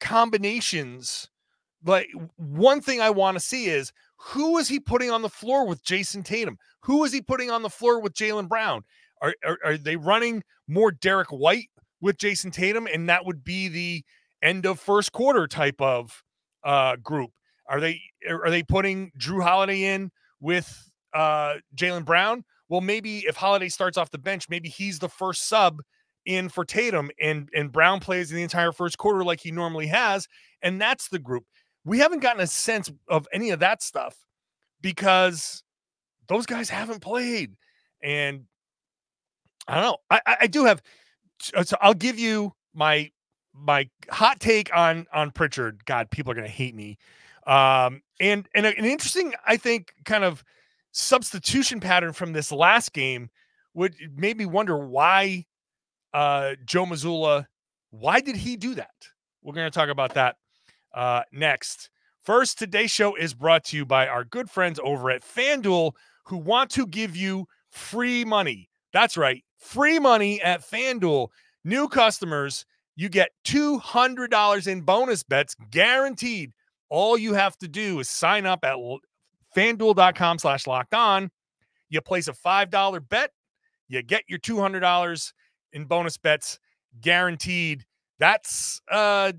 combinations. 0.00 1.28
Like 1.84 2.08
one 2.36 2.80
thing 2.80 3.00
I 3.00 3.10
want 3.10 3.36
to 3.36 3.40
see 3.40 3.66
is 3.66 3.92
who 4.16 4.58
is 4.58 4.68
he 4.68 4.80
putting 4.80 5.10
on 5.10 5.22
the 5.22 5.28
floor 5.28 5.66
with 5.66 5.84
Jayson 5.84 6.24
Tatum? 6.24 6.58
Who 6.80 7.04
is 7.04 7.12
he 7.12 7.20
putting 7.20 7.50
on 7.50 7.62
the 7.62 7.70
floor 7.70 8.00
with 8.00 8.14
Jaylen 8.14 8.48
Brown? 8.48 8.84
Are, 9.20 9.34
are, 9.44 9.58
are 9.64 9.76
they 9.76 9.96
running 9.96 10.42
more 10.66 10.90
Derrick 10.90 11.28
White 11.28 11.70
with 12.00 12.18
Jayson 12.18 12.52
Tatum, 12.52 12.86
and 12.86 13.08
that 13.08 13.24
would 13.24 13.44
be 13.44 13.68
the 13.68 14.04
end 14.42 14.66
of 14.66 14.78
first 14.78 15.12
quarter 15.12 15.46
type 15.46 15.80
of 15.80 16.22
uh, 16.64 16.96
group? 16.96 17.30
Are 17.68 17.80
they 17.80 18.00
are 18.28 18.50
they 18.50 18.62
putting 18.62 19.12
Jrue 19.18 19.42
Holiday 19.42 19.84
in 19.84 20.10
with 20.40 20.90
uh, 21.12 21.54
Jaylen 21.76 22.04
Brown? 22.04 22.44
Well, 22.68 22.80
maybe 22.80 23.20
if 23.20 23.36
Holiday 23.36 23.68
starts 23.68 23.96
off 23.96 24.10
the 24.10 24.18
bench, 24.18 24.48
maybe 24.48 24.68
he's 24.68 24.98
the 24.98 25.08
first 25.08 25.48
sub 25.48 25.80
in 26.24 26.48
for 26.48 26.64
Tatum, 26.64 27.10
and 27.20 27.48
and 27.54 27.72
Brown 27.72 28.00
plays 28.00 28.30
the 28.30 28.42
entire 28.42 28.72
first 28.72 28.98
quarter 28.98 29.24
like 29.24 29.40
he 29.40 29.50
normally 29.50 29.86
has, 29.86 30.28
and 30.62 30.80
that's 30.80 31.08
the 31.08 31.18
group. 31.18 31.44
We 31.84 31.98
haven't 31.98 32.20
gotten 32.20 32.42
a 32.42 32.46
sense 32.46 32.90
of 33.08 33.26
any 33.32 33.50
of 33.50 33.60
that 33.60 33.82
stuff 33.82 34.16
because 34.80 35.62
those 36.28 36.46
guys 36.46 36.68
haven't 36.68 37.00
played, 37.00 37.54
and 38.02 38.44
I 39.66 39.74
don't 39.74 39.84
know. 39.84 39.96
I 40.10 40.36
I 40.42 40.46
do 40.46 40.64
have. 40.64 40.82
So 41.40 41.76
I'll 41.80 41.94
give 41.94 42.18
you 42.18 42.52
my 42.74 43.10
my 43.54 43.88
hot 44.10 44.40
take 44.40 44.74
on 44.76 45.06
on 45.12 45.30
Pritchard. 45.30 45.84
God, 45.84 46.10
people 46.10 46.32
are 46.32 46.34
going 46.34 46.46
to 46.46 46.52
hate 46.52 46.74
me. 46.74 46.98
Um, 47.46 48.02
and 48.20 48.48
and 48.54 48.66
an 48.66 48.84
interesting, 48.84 49.34
I 49.46 49.56
think, 49.56 49.92
kind 50.04 50.24
of 50.24 50.44
substitution 50.92 51.80
pattern 51.80 52.12
from 52.12 52.32
this 52.32 52.50
last 52.52 52.92
game 52.92 53.30
would 53.74 53.94
made 54.16 54.36
me 54.36 54.46
wonder 54.46 54.76
why 54.78 55.46
uh, 56.12 56.54
Joe 56.64 56.84
Mazzulla, 56.84 57.46
Why 57.90 58.20
did 58.20 58.36
he 58.36 58.56
do 58.56 58.74
that? 58.74 59.08
We're 59.42 59.54
going 59.54 59.70
to 59.70 59.78
talk 59.78 59.88
about 59.88 60.14
that 60.14 60.36
uh, 60.94 61.22
next. 61.32 61.90
First, 62.22 62.58
today's 62.58 62.90
show 62.90 63.14
is 63.14 63.34
brought 63.34 63.64
to 63.66 63.76
you 63.76 63.86
by 63.86 64.06
our 64.06 64.24
good 64.24 64.50
friends 64.50 64.78
over 64.82 65.10
at 65.10 65.22
FanDuel 65.22 65.92
who 66.24 66.36
want 66.36 66.70
to 66.72 66.86
give 66.86 67.16
you 67.16 67.46
free 67.70 68.24
money. 68.24 68.68
That's 68.92 69.16
right, 69.16 69.44
free 69.58 69.98
money 69.98 70.42
at 70.42 70.60
FanDuel. 70.60 71.28
New 71.64 71.88
customers 71.88 72.66
you 72.98 73.08
get 73.08 73.30
$200 73.46 74.66
in 74.66 74.80
bonus 74.80 75.22
bets 75.22 75.54
guaranteed. 75.70 76.52
All 76.90 77.16
you 77.16 77.32
have 77.32 77.56
to 77.58 77.68
do 77.68 78.00
is 78.00 78.10
sign 78.10 78.44
up 78.44 78.64
at 78.64 78.74
fanduel.com 79.56 80.40
slash 80.40 80.66
locked 80.66 80.94
on. 80.94 81.30
You 81.90 82.00
place 82.00 82.26
a 82.26 82.32
$5 82.32 83.08
bet, 83.08 83.30
you 83.86 84.02
get 84.02 84.24
your 84.26 84.40
$200 84.40 85.32
in 85.74 85.84
bonus 85.84 86.16
bets 86.16 86.58
guaranteed. 87.00 87.86
That's 88.18 88.80
uh, 88.90 89.30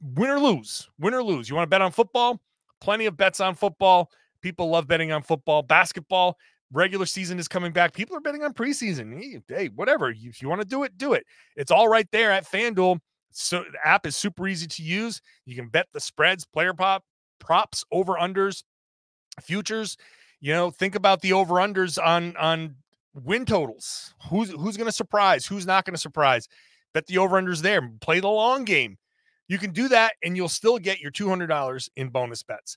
win 0.00 0.30
or 0.30 0.40
lose. 0.40 0.88
Win 0.98 1.14
or 1.14 1.22
lose. 1.22 1.48
You 1.48 1.54
want 1.54 1.66
to 1.66 1.70
bet 1.70 1.82
on 1.82 1.92
football? 1.92 2.40
Plenty 2.80 3.06
of 3.06 3.16
bets 3.16 3.38
on 3.38 3.54
football. 3.54 4.10
People 4.42 4.70
love 4.70 4.88
betting 4.88 5.12
on 5.12 5.22
football. 5.22 5.62
Basketball, 5.62 6.36
regular 6.72 7.06
season 7.06 7.38
is 7.38 7.48
coming 7.48 7.72
back. 7.72 7.92
People 7.92 8.16
are 8.16 8.20
betting 8.20 8.42
on 8.42 8.52
preseason. 8.52 9.42
Hey, 9.48 9.68
whatever. 9.74 10.10
If 10.10 10.42
you 10.42 10.48
want 10.48 10.60
to 10.60 10.66
do 10.66 10.82
it, 10.82 10.96
do 10.98 11.12
it. 11.12 11.24
It's 11.56 11.70
all 11.70 11.88
right 11.88 12.08
there 12.12 12.32
at 12.32 12.46
FanDuel. 12.46 12.98
So 13.30 13.64
the 13.70 13.86
app 13.86 14.06
is 14.06 14.16
super 14.16 14.48
easy 14.48 14.66
to 14.66 14.82
use. 14.82 15.20
You 15.44 15.56
can 15.56 15.68
bet 15.68 15.86
the 15.92 16.00
spreads, 16.00 16.44
player 16.44 16.72
pop, 16.72 17.04
props, 17.38 17.84
over 17.92 18.14
unders, 18.14 18.62
futures. 19.42 19.96
You 20.40 20.52
know, 20.52 20.70
think 20.70 20.94
about 20.94 21.20
the 21.20 21.32
over 21.34 21.54
unders 21.54 21.98
on 22.02 22.36
on 22.36 22.76
win 23.14 23.44
totals. 23.44 24.14
Who's 24.30 24.50
who's 24.50 24.76
going 24.76 24.88
to 24.88 24.92
surprise? 24.92 25.46
Who's 25.46 25.66
not 25.66 25.84
going 25.84 25.94
to 25.94 26.00
surprise? 26.00 26.48
Bet 26.94 27.06
the 27.06 27.18
over 27.18 27.40
unders 27.40 27.60
there. 27.60 27.90
Play 28.00 28.20
the 28.20 28.28
long 28.28 28.64
game. 28.64 28.96
You 29.48 29.58
can 29.58 29.70
do 29.72 29.88
that, 29.88 30.14
and 30.24 30.36
you'll 30.36 30.48
still 30.48 30.78
get 30.78 31.00
your 31.00 31.10
two 31.10 31.28
hundred 31.28 31.48
dollars 31.48 31.90
in 31.96 32.08
bonus 32.08 32.42
bets. 32.42 32.76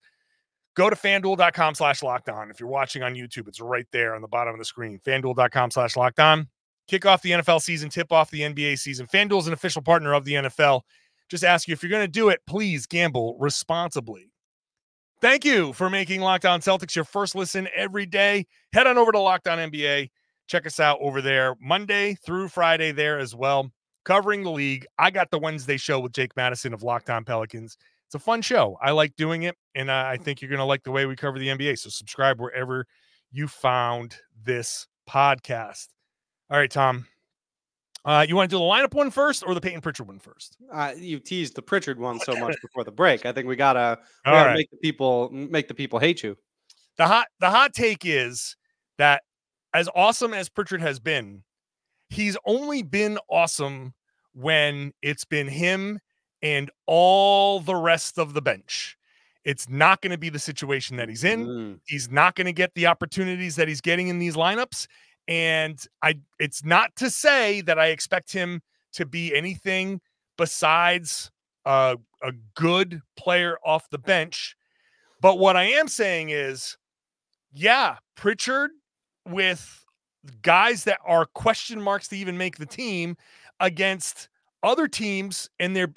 Go 0.76 0.90
to 0.90 0.96
fanduel.com 0.96 1.76
slash 1.76 2.04
locked 2.04 2.30
on. 2.30 2.50
If 2.50 2.60
you're 2.60 2.70
watching 2.70 3.04
on 3.04 3.14
YouTube, 3.14 3.48
it's 3.48 3.60
right 3.60 3.88
there 3.92 4.16
on 4.16 4.22
the 4.22 4.28
bottom 4.28 4.54
of 4.54 4.60
the 4.60 4.66
screen. 4.66 5.00
Fanduel.com 5.06 5.72
slash 5.72 5.98
locked 5.98 6.20
on. 6.20 6.48
Kick 6.88 7.06
off 7.06 7.22
the 7.22 7.32
NFL 7.32 7.62
season, 7.62 7.90
tip 7.90 8.12
off 8.12 8.32
the 8.32 8.42
NBA 8.42 8.80
season. 8.80 9.06
FanDuel 9.06 9.42
is 9.42 9.48
an 9.48 9.54
official 9.54 9.82
partner 9.82 10.14
of 10.14 10.26
the 10.26 10.34
NFL. 10.34 10.82
Just 11.30 11.44
ask 11.44 11.68
you 11.68 11.74
if 11.74 11.84
you're 11.84 11.92
going 11.92 12.04
to 12.04 12.12
do 12.12 12.30
it, 12.30 12.42
please 12.48 12.88
gamble 12.88 13.38
responsibly. 13.40 14.32
Thank 15.22 15.46
you 15.46 15.74
for 15.74 15.90
making 15.90 16.22
Locked 16.22 16.46
On 16.46 16.62
Celtics 16.62 16.96
your 16.96 17.06
first 17.06 17.36
listen 17.36 17.68
every 17.76 18.08
day. 18.08 18.48
Head 18.74 18.88
on 18.88 18.98
over 18.98 19.12
to 19.12 19.20
Locked 19.20 19.48
On 19.48 19.58
NBA. 19.58 20.10
Check 20.48 20.66
us 20.66 20.80
out 20.80 20.98
over 21.00 21.22
there 21.22 21.56
Monday 21.62 22.16
through 22.26 22.48
Friday 22.48 22.92
there 22.92 23.20
as 23.20 23.36
well, 23.36 23.70
covering 24.04 24.44
the 24.44 24.50
league. 24.50 24.88
I 24.98 25.12
got 25.12 25.30
the 25.30 25.38
Wednesday 25.38 25.78
show 25.78 26.00
with 26.00 26.14
Jake 26.14 26.36
Madison 26.36 26.74
of 26.74 26.82
Locked 26.82 27.12
On 27.12 27.24
Pelicans. 27.24 27.78
It's 28.10 28.16
a 28.16 28.20
fun 28.20 28.42
show. 28.42 28.76
I 28.82 28.90
like 28.90 29.16
doing 29.18 29.44
it, 29.44 29.56
and 29.76 29.92
I 29.92 30.18
think 30.18 30.42
you're 30.42 30.50
going 30.50 30.58
to 30.58 30.66
like 30.66 30.82
the 30.82 30.90
way 30.90 31.06
we 31.06 31.16
cover 31.16 31.38
the 31.38 31.50
NBA. 31.50 31.78
So 31.78 31.92
subscribe 31.92 32.42
wherever 32.42 32.88
you 33.32 33.48
found 33.48 34.16
this 34.44 34.88
podcast. 35.08 35.90
All 36.50 36.58
right, 36.58 36.72
Tom. 36.72 37.06
Uh, 38.04 38.26
you 38.28 38.36
want 38.36 38.50
to 38.50 38.56
do 38.56 38.58
the 38.58 38.64
lineup 38.64 38.96
one 38.96 39.12
first 39.12 39.44
or 39.46 39.54
the 39.54 39.62
Payton 39.62 39.82
Pritchard 39.82 40.08
one 40.08 40.18
first? 40.18 40.58
Uh, 40.74 40.94
you 40.98 41.20
teased 41.20 41.54
the 41.54 41.62
Pritchard 41.62 42.00
one 42.00 42.20
so 42.20 42.36
much 42.36 42.56
before 42.64 42.84
the 42.84 42.92
break. 42.92 43.28
I 43.28 43.32
think 43.32 43.48
we 43.48 43.56
gotta, 43.56 44.00
we 44.26 44.32
gotta 44.32 44.50
right. 44.50 44.58
make 44.58 44.72
the 44.72 44.78
people 44.78 45.30
make 45.32 45.68
the 45.68 45.76
people 45.76 46.00
hate 46.00 46.24
you. 46.24 46.36
The 46.98 47.06
hot 47.06 47.28
the 47.40 47.52
hot 47.52 47.74
take 47.74 48.08
is 48.08 48.56
that 48.98 49.22
as 49.76 49.88
awesome 49.94 50.34
as 50.34 50.50
Pritchard 50.50 50.82
has 50.82 51.00
been, 51.00 51.44
he's 52.10 52.38
only 52.44 52.82
been 52.82 53.20
awesome 53.30 53.94
when 54.34 54.94
it's 55.04 55.26
been 55.26 55.48
him 55.48 56.00
and 56.42 56.72
all 56.86 57.60
the 57.60 57.76
rest 57.76 58.18
of 58.18 58.34
the 58.34 58.42
bench. 58.42 58.98
It's 59.46 59.70
not 59.70 60.02
going 60.02 60.12
to 60.12 60.18
be 60.18 60.30
the 60.30 60.40
situation 60.40 60.98
that 60.98 61.10
he's 61.10 61.24
in. 61.24 61.46
Mm. 61.46 61.80
He's 61.86 62.12
not 62.12 62.36
going 62.36 62.46
to 62.46 62.54
get 62.54 62.74
the 62.76 62.88
opportunities 62.88 63.56
that 63.56 63.68
he's 63.68 63.82
getting 63.82 64.10
in 64.10 64.20
these 64.20 64.36
lineups. 64.36 64.88
And 65.28 65.82
I 66.02 66.16
it's 66.40 66.66
not 66.66 66.96
to 66.98 67.10
say 67.10 67.62
that 67.62 67.80
I 67.80 67.88
expect 67.88 68.34
him 68.34 68.62
to 68.94 69.06
be 69.06 69.36
anything 69.36 70.02
besides 70.38 71.32
a, 71.66 71.98
a 72.24 72.32
good 72.56 73.02
player 73.16 73.58
off 73.64 73.90
the 73.90 73.98
bench. 73.98 74.56
But 75.22 75.38
what 75.38 75.56
I 75.56 75.64
am 75.64 75.88
saying 75.88 76.30
is, 76.30 76.78
yeah, 77.54 77.98
Pritchard 78.16 78.72
with 79.28 79.86
guys 80.42 80.84
that 80.86 81.00
are 81.06 81.26
question 81.26 81.82
marks 81.82 82.08
to 82.10 82.18
even 82.18 82.38
make 82.38 82.58
the 82.58 82.66
team 82.66 83.16
against 83.60 84.30
other 84.64 84.88
teams 84.88 85.50
and 85.60 85.76
their 85.76 85.94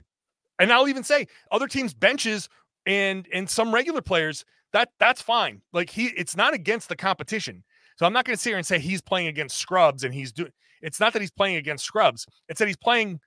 and 0.63 0.73
I'll 0.73 0.89
even 0.89 1.03
say 1.03 1.27
other 1.51 1.67
teams 1.67 1.93
benches 1.93 2.49
and 2.87 3.27
and 3.33 3.51
some 3.51 3.75
regular 3.75 4.01
players 4.01 4.45
that 4.73 4.91
that's 4.99 5.21
fine. 5.21 5.61
Like 5.73 5.91
he 5.91 6.07
it's 6.17 6.37
not 6.37 6.55
against 6.55 6.89
the 6.89 6.97
competition. 6.97 7.65
So 7.97 8.07
I'm 8.07 8.13
not 8.13 8.25
going 8.25 8.37
to 8.37 8.41
sit 8.43 8.51
here 8.51 8.57
and 8.57 8.67
say 8.67 8.79
he's 8.79 9.03
playing 9.03 9.27
against 9.27 9.59
scrubs 9.59 10.05
and 10.05 10.15
he's 10.15 10.33
doing 10.33 10.53
it's 10.81 11.01
not 11.01 11.13
that 11.13 11.23
he's 11.23 11.31
playing 11.31 11.57
against 11.57 11.85
scrubs. 11.85 12.27
It's 12.49 12.59
that 12.59 12.69
he's 12.69 12.77
playing 12.77 13.21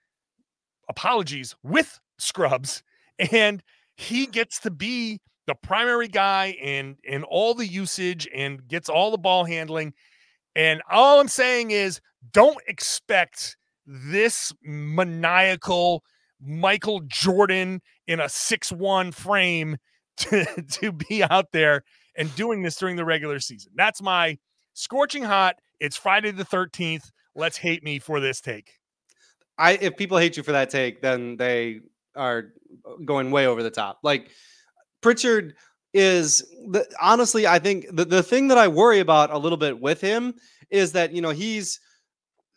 apologies 0.90 1.56
with 1.62 2.00
scrubs 2.18 2.84
and 3.32 3.62
he 3.96 4.26
gets 4.28 4.60
to 4.62 4.72
be 4.72 5.20
the 5.46 5.56
primary 5.56 6.08
guy 6.08 6.58
and 6.62 6.96
and 7.08 7.24
all 7.26 7.54
the 7.54 7.68
usage 7.68 8.28
and 8.34 8.66
gets 8.68 8.90
all 8.90 9.12
the 9.12 9.18
ball 9.18 9.46
handling 9.46 9.94
and 10.56 10.82
all 10.90 11.20
i'm 11.20 11.28
saying 11.28 11.72
is 11.72 12.02
don't 12.32 12.58
expect 12.68 13.58
this 13.86 14.52
maniacal 14.64 16.04
michael 16.42 17.02
jordan 17.08 17.82
in 18.08 18.20
a 18.20 18.26
6-1 18.26 19.14
frame 19.14 19.78
to, 20.18 20.46
to 20.72 20.92
be 20.92 21.24
out 21.24 21.52
there 21.52 21.84
and 22.16 22.34
doing 22.36 22.62
this 22.62 22.78
during 22.78 22.96
the 22.96 23.04
regular 23.04 23.40
season. 23.42 23.74
That's 23.76 24.02
my 24.02 24.38
scorching 24.74 25.24
hot. 25.24 25.56
It's 25.80 25.98
friday 25.98 26.32
the 26.32 26.46
13th 26.46 27.12
let's 27.36 27.58
hate 27.58 27.84
me 27.84 28.00
for 28.00 28.20
this 28.20 28.42
take. 28.42 28.80
I 29.58 29.74
if 29.74 29.96
people 29.98 30.18
hate 30.18 30.38
you 30.38 30.44
for 30.44 30.54
that 30.54 30.70
take, 30.70 31.02
then 31.02 31.38
they 31.38 31.82
are 32.16 32.54
going 33.04 33.32
way 33.32 33.46
over 33.46 33.62
the 33.62 33.70
top. 33.70 34.00
Like 34.04 34.30
Pritchard 35.02 35.56
is 35.94 36.40
the, 36.70 36.86
honestly, 37.02 37.48
I 37.48 37.60
think 37.60 37.86
the, 37.92 38.06
the 38.06 38.24
thing 38.24 38.48
that 38.50 38.58
I 38.58 38.68
worry 38.68 39.00
about 39.00 39.32
a 39.32 39.38
little 39.38 39.58
bit 39.58 39.80
with 39.80 40.02
him 40.02 40.34
is 40.70 40.94
that 40.94 41.14
you 41.14 41.22
know 41.22 41.30
he's 41.30 41.80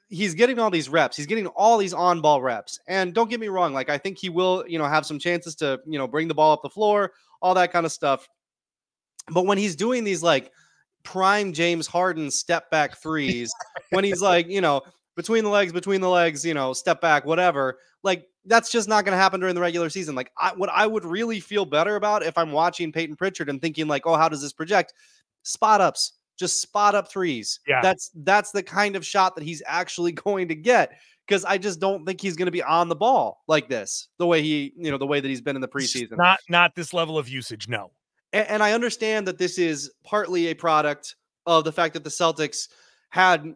he's 0.09 0.35
getting 0.35 0.59
all 0.59 0.71
these 0.71 0.89
reps, 0.89 1.17
he's 1.17 1.27
getting 1.27 1.47
all 1.49 1.79
these 1.79 1.95
on 1.95 2.21
ball 2.21 2.43
reps, 2.43 2.81
and 2.89 3.15
don't 3.15 3.31
get 3.31 3.41
me 3.41 3.49
wrong, 3.49 3.73
like 3.73 3.91
I 3.91 3.99
think 3.99 4.19
he 4.19 4.29
will 4.29 4.65
you 4.67 4.79
know 4.79 4.87
have 4.87 5.07
some 5.07 5.19
chances 5.19 5.55
to 5.57 5.81
you 5.87 5.99
know 5.99 6.07
bring 6.07 6.29
the 6.29 6.35
ball 6.35 6.53
up 6.53 6.63
the 6.63 6.71
floor, 6.71 7.13
all 7.43 7.55
that 7.55 7.73
kind 7.73 7.87
of 7.87 7.93
stuff. 7.93 8.29
But 9.31 9.47
when 9.47 9.59
he's 9.59 9.77
doing 9.77 10.05
these 10.05 10.23
like 10.23 10.51
prime 11.03 11.53
James 11.53 11.87
Harden 11.87 12.31
step 12.31 12.71
back 12.71 13.01
threes, 13.01 13.51
when 13.91 14.05
he's 14.05 14.23
like 14.23 14.49
you 14.49 14.61
know 14.61 14.83
between 15.19 15.43
the 15.43 15.51
legs, 15.51 15.73
between 15.73 16.01
the 16.01 16.09
legs, 16.09 16.45
you 16.45 16.55
know, 16.55 16.73
step 16.73 17.01
back, 17.01 17.25
whatever. 17.25 17.79
Like 18.05 18.29
that's 18.45 18.71
just 18.71 18.89
not 18.89 19.05
going 19.05 19.15
to 19.17 19.21
happen 19.21 19.41
during 19.41 19.57
the 19.57 19.61
regular 19.61 19.91
season. 19.91 20.15
Like 20.15 20.31
I, 20.39 20.53
what 20.55 20.71
I 20.71 20.87
would 20.87 21.05
really 21.05 21.41
feel 21.41 21.65
better 21.65 21.97
about 21.97 22.23
if 22.23 22.39
I'm 22.39 22.53
watching 22.53 22.93
Payton 22.93 23.17
Pritchard 23.17 23.49
and 23.49 23.61
thinking 23.61 23.89
like, 23.89 24.07
oh, 24.07 24.15
how 24.15 24.29
does 24.29 24.41
this 24.41 24.53
project? 24.53 24.95
Spot 25.43 25.81
ups, 25.81 26.18
just 26.39 26.63
spot 26.63 26.95
up 26.95 27.11
threes. 27.11 27.61
Yeah. 27.67 27.81
that's 27.83 28.11
that's 28.15 28.51
the 28.53 28.63
kind 28.63 28.97
of 28.97 29.05
shot 29.05 29.35
that 29.37 29.45
he's 29.45 29.63
actually 29.67 30.13
going 30.27 30.49
to 30.49 30.55
get. 30.55 30.93
Because 31.27 31.45
I 31.45 31.59
just 31.59 31.79
don't 31.79 32.07
think 32.07 32.23
he's 32.23 32.37
going 32.37 32.47
to 32.47 32.53
be 32.53 32.63
on 32.63 32.89
the 32.89 32.97
ball 32.97 33.43
like 33.49 33.69
this, 33.69 34.09
the 34.17 34.27
way 34.27 34.41
he, 34.41 34.73
you 34.79 34.91
know, 34.91 34.97
the 34.97 35.07
way 35.07 35.21
that 35.21 35.29
he's 35.29 35.43
been 35.43 35.57
in 35.57 35.61
the 35.61 35.69
preseason. 35.69 36.17
not 36.17 36.41
not 36.49 36.75
this 36.75 36.95
level 36.95 37.19
of 37.19 37.29
usage 37.29 37.69
no 37.69 37.91
A- 38.33 38.51
and, 38.51 38.63
I 38.63 38.73
understand 38.73 39.29
that 39.29 39.37
this 39.37 39.59
is 39.59 39.91
partly 40.05 40.47
a 40.47 40.55
product 40.55 41.17
of 41.45 41.65
the 41.65 41.73
fact 41.73 41.93
that 41.95 42.05
the 42.05 42.11
Celtics 42.11 42.69
had 43.11 43.55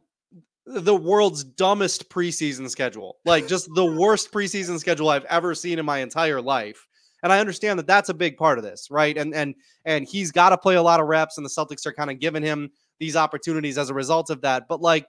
the 0.67 0.95
world's 0.95 1.45
dumbest 1.45 2.09
preseason 2.11 2.69
schedule, 2.69 3.17
like 3.25 3.49
just 3.49 3.69
the 3.75 3.87
worst 3.87 4.33
preseason 4.33 4.79
schedule 4.79 5.09
I've 5.09 5.25
ever 5.25 5.55
seen 5.55 5.79
in 5.79 5.87
my 5.87 5.99
entire 5.99 6.41
life. 6.43 6.87
And 7.23 7.33
I 7.33 7.39
understand 7.39 7.79
that 7.79 7.87
that's 7.87 8.09
a 8.09 8.15
big 8.15 8.37
part 8.37 8.59
of 8.59 8.65
this, 8.65 8.89
right? 8.91 9.17
And 9.17 9.35
and 9.35 9.55
and 9.85 10.07
he's 10.07 10.33
got 10.33 10.51
to 10.51 10.59
play 10.59 10.75
a 10.75 10.83
lot 10.83 11.01
of 11.01 11.07
reps, 11.07 11.37
and 11.37 11.45
the 11.45 11.51
Celtics 11.51 11.87
are 11.87 11.93
kind 11.93 12.11
of 12.11 12.19
giving 12.19 12.43
him 12.43 12.71
these 12.99 13.17
opportunities 13.17 13.79
as 13.79 13.91
a 13.91 13.95
result 13.95 14.31
of 14.31 14.41
that. 14.43 14.69
But 14.69 14.81
like, 14.81 15.07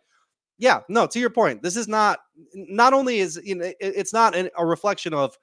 yeah, 0.58 0.82
no, 0.90 1.08
to 1.08 1.20
your 1.20 1.30
point, 1.30 1.62
this 1.64 1.76
is 1.76 1.88
not. 1.88 2.20
Not 2.54 2.94
only 2.94 3.20
is 3.20 3.40
you 3.44 3.56
know, 3.56 3.72
it's 3.80 4.14
not 4.14 4.36
an, 4.36 4.50
a 4.58 4.66
reflection 4.66 5.14
of 5.14 5.38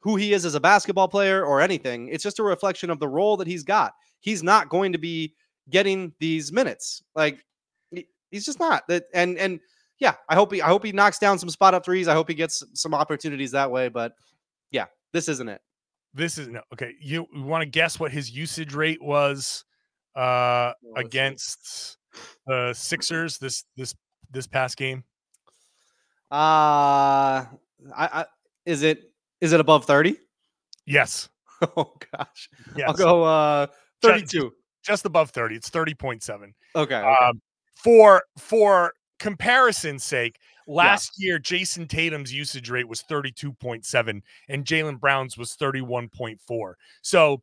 who 0.00 0.16
he 0.16 0.32
is 0.32 0.44
as 0.44 0.54
a 0.54 0.60
basketball 0.60 1.08
player 1.08 1.44
or 1.44 1.60
anything. 1.60 2.08
It's 2.08 2.24
just 2.24 2.38
a 2.38 2.42
reflection 2.42 2.90
of 2.90 2.98
the 2.98 3.08
role 3.08 3.36
that 3.36 3.46
he's 3.46 3.62
got. 3.62 3.94
He's 4.20 4.42
not 4.42 4.68
going 4.68 4.92
to 4.92 4.98
be 4.98 5.34
getting 5.70 6.12
these 6.18 6.52
minutes. 6.52 7.02
Like 7.14 7.44
he's 8.30 8.44
just 8.44 8.60
not. 8.60 8.86
That 8.88 9.04
and 9.14 9.38
and 9.38 9.60
yeah, 9.98 10.14
I 10.28 10.34
hope 10.34 10.52
he 10.52 10.60
I 10.60 10.66
hope 10.68 10.84
he 10.84 10.92
knocks 10.92 11.18
down 11.18 11.38
some 11.38 11.50
spot 11.50 11.74
up 11.74 11.84
threes. 11.84 12.08
I 12.08 12.14
hope 12.14 12.28
he 12.28 12.34
gets 12.34 12.62
some 12.74 12.94
opportunities 12.94 13.52
that 13.52 13.70
way. 13.70 13.88
But 13.88 14.14
yeah, 14.70 14.86
this 15.12 15.28
isn't 15.28 15.48
it. 15.48 15.60
This 16.14 16.38
is 16.38 16.48
no 16.48 16.60
okay 16.72 16.92
you, 17.00 17.26
you 17.34 17.42
want 17.42 17.62
to 17.62 17.66
guess 17.66 17.98
what 17.98 18.12
his 18.12 18.30
usage 18.30 18.74
rate 18.74 19.02
was 19.02 19.64
uh 20.16 20.72
against 20.96 21.96
the 22.46 22.72
sixers 22.74 23.38
this 23.38 23.64
this 23.76 23.94
this 24.30 24.46
past 24.46 24.76
game 24.76 25.04
Uh 26.30 27.44
I, 27.96 28.08
I 28.20 28.24
is 28.66 28.82
it 28.82 29.10
is 29.40 29.52
it 29.52 29.60
above 29.60 29.84
30? 29.86 30.16
yes 30.86 31.28
oh 31.76 31.92
gosh. 32.16 32.48
yes 32.76 32.88
I'll 32.88 32.94
go 32.94 33.22
uh 33.24 33.66
Ju- 34.02 34.08
32. 34.10 34.52
just 34.84 35.04
above 35.06 35.30
30 35.30 35.56
it's 35.56 35.70
30.7 35.70 36.52
Okay. 36.74 36.94
okay. 36.96 36.96
um 37.02 37.40
for 37.74 38.22
for 38.38 38.92
comparison's 39.18 40.04
sake 40.04 40.38
last 40.66 41.12
year 41.18 41.38
jayson 41.38 41.86
tatum's 41.88 42.32
usage 42.32 42.70
rate 42.70 42.88
was 42.88 43.02
32.7 43.02 44.22
and 44.48 44.64
jaylen 44.64 44.98
brown's 44.98 45.36
was 45.36 45.56
31.4 45.56 46.74
so 47.02 47.42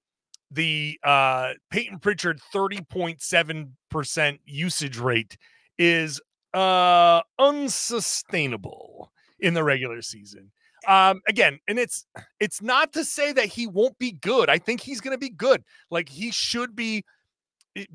the 0.52 1.00
uh 1.04 1.54
payton 1.70 2.00
pritchard 2.00 2.40
30.7% 2.54 4.40
usage 4.46 4.98
rate 4.98 5.38
is 5.78 6.20
uh 6.54 7.22
unsustainable 7.38 9.12
in 9.40 9.54
the 9.54 9.64
regular 9.64 10.02
season. 10.02 10.52
Um 10.88 11.22
again 11.28 11.60
and 11.68 11.78
it's 11.78 12.06
it's 12.40 12.62
not 12.62 12.94
to 12.94 13.06
say 13.06 13.32
that 13.34 13.46
he 13.46 13.68
won't 13.68 13.98
be 14.00 14.14
good. 14.14 14.50
I 14.50 14.58
think 14.58 14.82
he's 14.82 15.02
going 15.02 15.14
to 15.14 15.20
be 15.20 15.30
good. 15.30 15.64
Like 15.92 16.10
he 16.10 16.32
should 16.32 16.76
be 16.76 17.04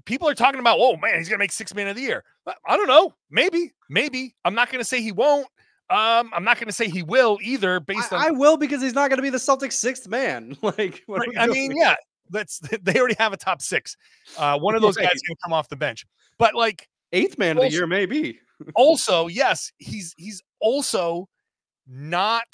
people 0.04 0.28
are 0.28 0.34
talking 0.34 0.60
about, 0.60 0.78
oh 0.80 0.96
man, 0.96 1.18
he's 1.18 1.28
gonna 1.28 1.38
make 1.38 1.52
six 1.52 1.74
man 1.74 1.88
of 1.88 1.96
the 1.96 2.02
year. 2.02 2.24
I- 2.46 2.54
I 2.66 2.76
don't 2.76 2.86
know. 2.88 3.14
Maybe, 3.30 3.72
maybe. 3.88 4.34
I'm 4.44 4.54
not 4.54 4.70
gonna 4.70 4.84
say 4.84 5.00
he 5.02 5.12
won't. 5.12 5.46
Um, 5.90 6.30
I'm 6.34 6.44
not 6.44 6.58
gonna 6.58 6.72
say 6.72 6.88
he 6.88 7.02
will 7.02 7.38
either, 7.42 7.78
based 7.80 8.12
on 8.12 8.20
I, 8.20 8.28
I 8.28 8.30
will 8.30 8.56
because 8.56 8.80
he's 8.82 8.94
not 8.94 9.10
to 9.10 9.20
be 9.22 9.30
the 9.30 9.38
Celtics 9.38 9.74
sixth 9.74 10.08
man. 10.08 10.56
like, 10.62 11.02
what 11.06 11.16
are 11.20 11.30
Right, 11.30 11.38
I 11.38 11.46
doing? 11.46 11.68
mean, 11.70 11.76
yeah, 11.76 11.94
let's 12.32 12.58
they 12.82 12.98
already 12.98 13.16
have 13.18 13.32
a 13.32 13.36
top 13.36 13.60
six. 13.60 13.96
Uh, 14.38 14.58
one 14.58 14.74
of 14.74 14.82
those 14.82 14.96
guys 14.96 15.06
Right. 15.06 15.14
is 15.16 15.22
going 15.22 15.36
to 15.36 15.40
come 15.42 15.52
off 15.52 15.68
the 15.68 15.76
bench. 15.76 16.06
But 16.38 16.54
like 16.54 16.88
Eighth 17.12 17.38
man 17.38 17.56
of 17.58 17.62
the 17.64 17.70
year, 17.70 17.86
maybe. 17.86 18.40
also, 18.74 19.28
yes, 19.28 19.70
he's 19.78 20.14
he's 20.16 20.42
also 20.60 21.28
not 21.86 22.46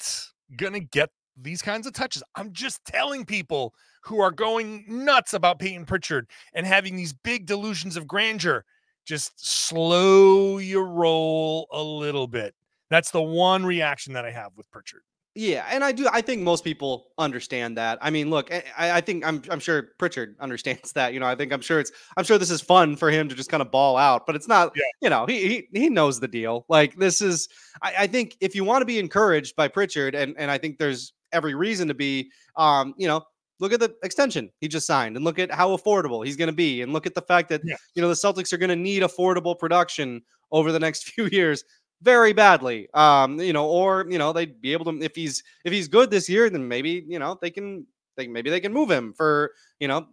to 0.57 0.79
get 0.79 1.09
these 1.41 1.61
kinds 1.61 1.87
of 1.87 1.93
touches. 1.93 2.21
I'm 2.35 2.51
just 2.51 2.83
telling 2.85 3.25
people 3.25 3.73
who 4.01 4.19
are 4.19 4.31
going 4.31 4.85
nuts 4.87 5.33
about 5.33 5.59
Payton 5.59 5.85
Pritchard 5.85 6.27
and 6.53 6.65
having 6.65 6.95
these 6.95 7.13
big 7.13 7.45
delusions 7.45 7.97
of 7.97 8.07
grandeur, 8.07 8.65
just 9.05 9.31
slow 9.37 10.57
your 10.57 10.85
roll 10.85 11.67
a 11.71 11.81
little 11.81 12.27
bit. 12.27 12.53
That's 12.89 13.11
the 13.11 13.21
one 13.21 13.65
reaction 13.65 14.13
that 14.13 14.25
I 14.25 14.31
have 14.31 14.51
with 14.57 14.69
Pritchard. 14.69 15.01
Yeah, 15.33 15.65
and 15.69 15.81
I 15.81 15.93
do. 15.93 16.09
I 16.11 16.19
think 16.19 16.41
most 16.41 16.65
people 16.65 17.07
understand 17.17 17.77
that. 17.77 17.97
I 18.01 18.09
mean, 18.09 18.29
look, 18.29 18.51
I, 18.51 18.63
I 18.77 18.91
I 18.97 19.01
think 19.01 19.25
I'm 19.25 19.41
I'm 19.49 19.61
sure 19.61 19.91
Pritchard 19.97 20.35
understands 20.41 20.91
that. 20.93 21.13
You 21.13 21.21
know, 21.21 21.25
I 21.25 21.35
think 21.35 21.53
I'm 21.53 21.61
sure 21.61 21.79
it's 21.79 21.91
I'm 22.17 22.25
sure 22.25 22.37
this 22.37 22.51
is 22.51 22.59
fun 22.59 22.97
for 22.97 23.09
him 23.09 23.29
to 23.29 23.35
just 23.35 23.49
kind 23.49 23.61
of 23.61 23.71
ball 23.71 23.95
out, 23.95 24.25
but 24.25 24.35
it's 24.35 24.49
not. 24.49 24.73
Yeah. 24.75 24.83
You 25.01 25.09
know, 25.09 25.25
he 25.25 25.67
he 25.71 25.79
he 25.79 25.89
knows 25.89 26.19
the 26.19 26.27
deal. 26.27 26.65
Like 26.67 26.97
this 26.97 27.21
is. 27.21 27.47
I, 27.81 27.93
I 27.99 28.07
think 28.07 28.35
if 28.41 28.55
you 28.55 28.65
want 28.65 28.81
to 28.81 28.85
be 28.85 28.99
encouraged 28.99 29.55
by 29.55 29.69
Pritchard, 29.69 30.15
and 30.15 30.35
and 30.37 30.51
I 30.51 30.57
think 30.57 30.77
there's 30.77 31.13
every 31.31 31.55
reason 31.55 31.87
to 31.87 31.93
be. 31.93 32.29
Um, 32.57 32.93
you 32.97 33.07
know, 33.07 33.23
look 33.61 33.71
at 33.71 33.79
the 33.79 33.95
extension 34.03 34.51
he 34.59 34.67
just 34.67 34.85
signed, 34.85 35.15
and 35.15 35.23
look 35.23 35.39
at 35.39 35.49
how 35.51 35.69
affordable 35.77 36.25
he's 36.25 36.35
going 36.35 36.49
to 36.49 36.53
be, 36.53 36.81
and 36.81 36.91
look 36.91 37.05
at 37.07 37.15
the 37.15 37.21
fact 37.21 37.47
that 37.49 37.61
Yeah. 37.63 37.75
you 37.95 38.01
know 38.01 38.09
the 38.09 38.15
Celtics 38.15 38.51
are 38.51 38.57
going 38.57 38.69
to 38.69 38.75
need 38.75 39.03
affordable 39.03 39.57
production 39.57 40.21
over 40.51 40.73
the 40.73 40.79
next 40.79 41.03
few 41.11 41.27
years 41.27 41.63
very 42.01 42.33
badly. 42.33 42.89
Um, 42.93 43.39
you 43.39 43.53
know, 43.53 43.67
or 43.67 44.05
you 44.09 44.17
know, 44.17 44.33
they'd 44.33 44.59
be 44.59 44.73
able 44.73 44.85
to 44.91 45.01
if 45.01 45.15
he's 45.15 45.43
if 45.63 45.71
he's 45.71 45.87
good 45.87 46.11
this 46.11 46.27
year, 46.27 46.49
then 46.49 46.67
maybe 46.67 47.05
you 47.07 47.19
know 47.19 47.37
they 47.41 47.51
can 47.51 47.85
they 48.17 48.27
maybe 48.27 48.49
they 48.49 48.59
can 48.59 48.73
move 48.73 48.91
him 48.91 49.13
for 49.13 49.51
you 49.79 49.87
know 49.87 50.07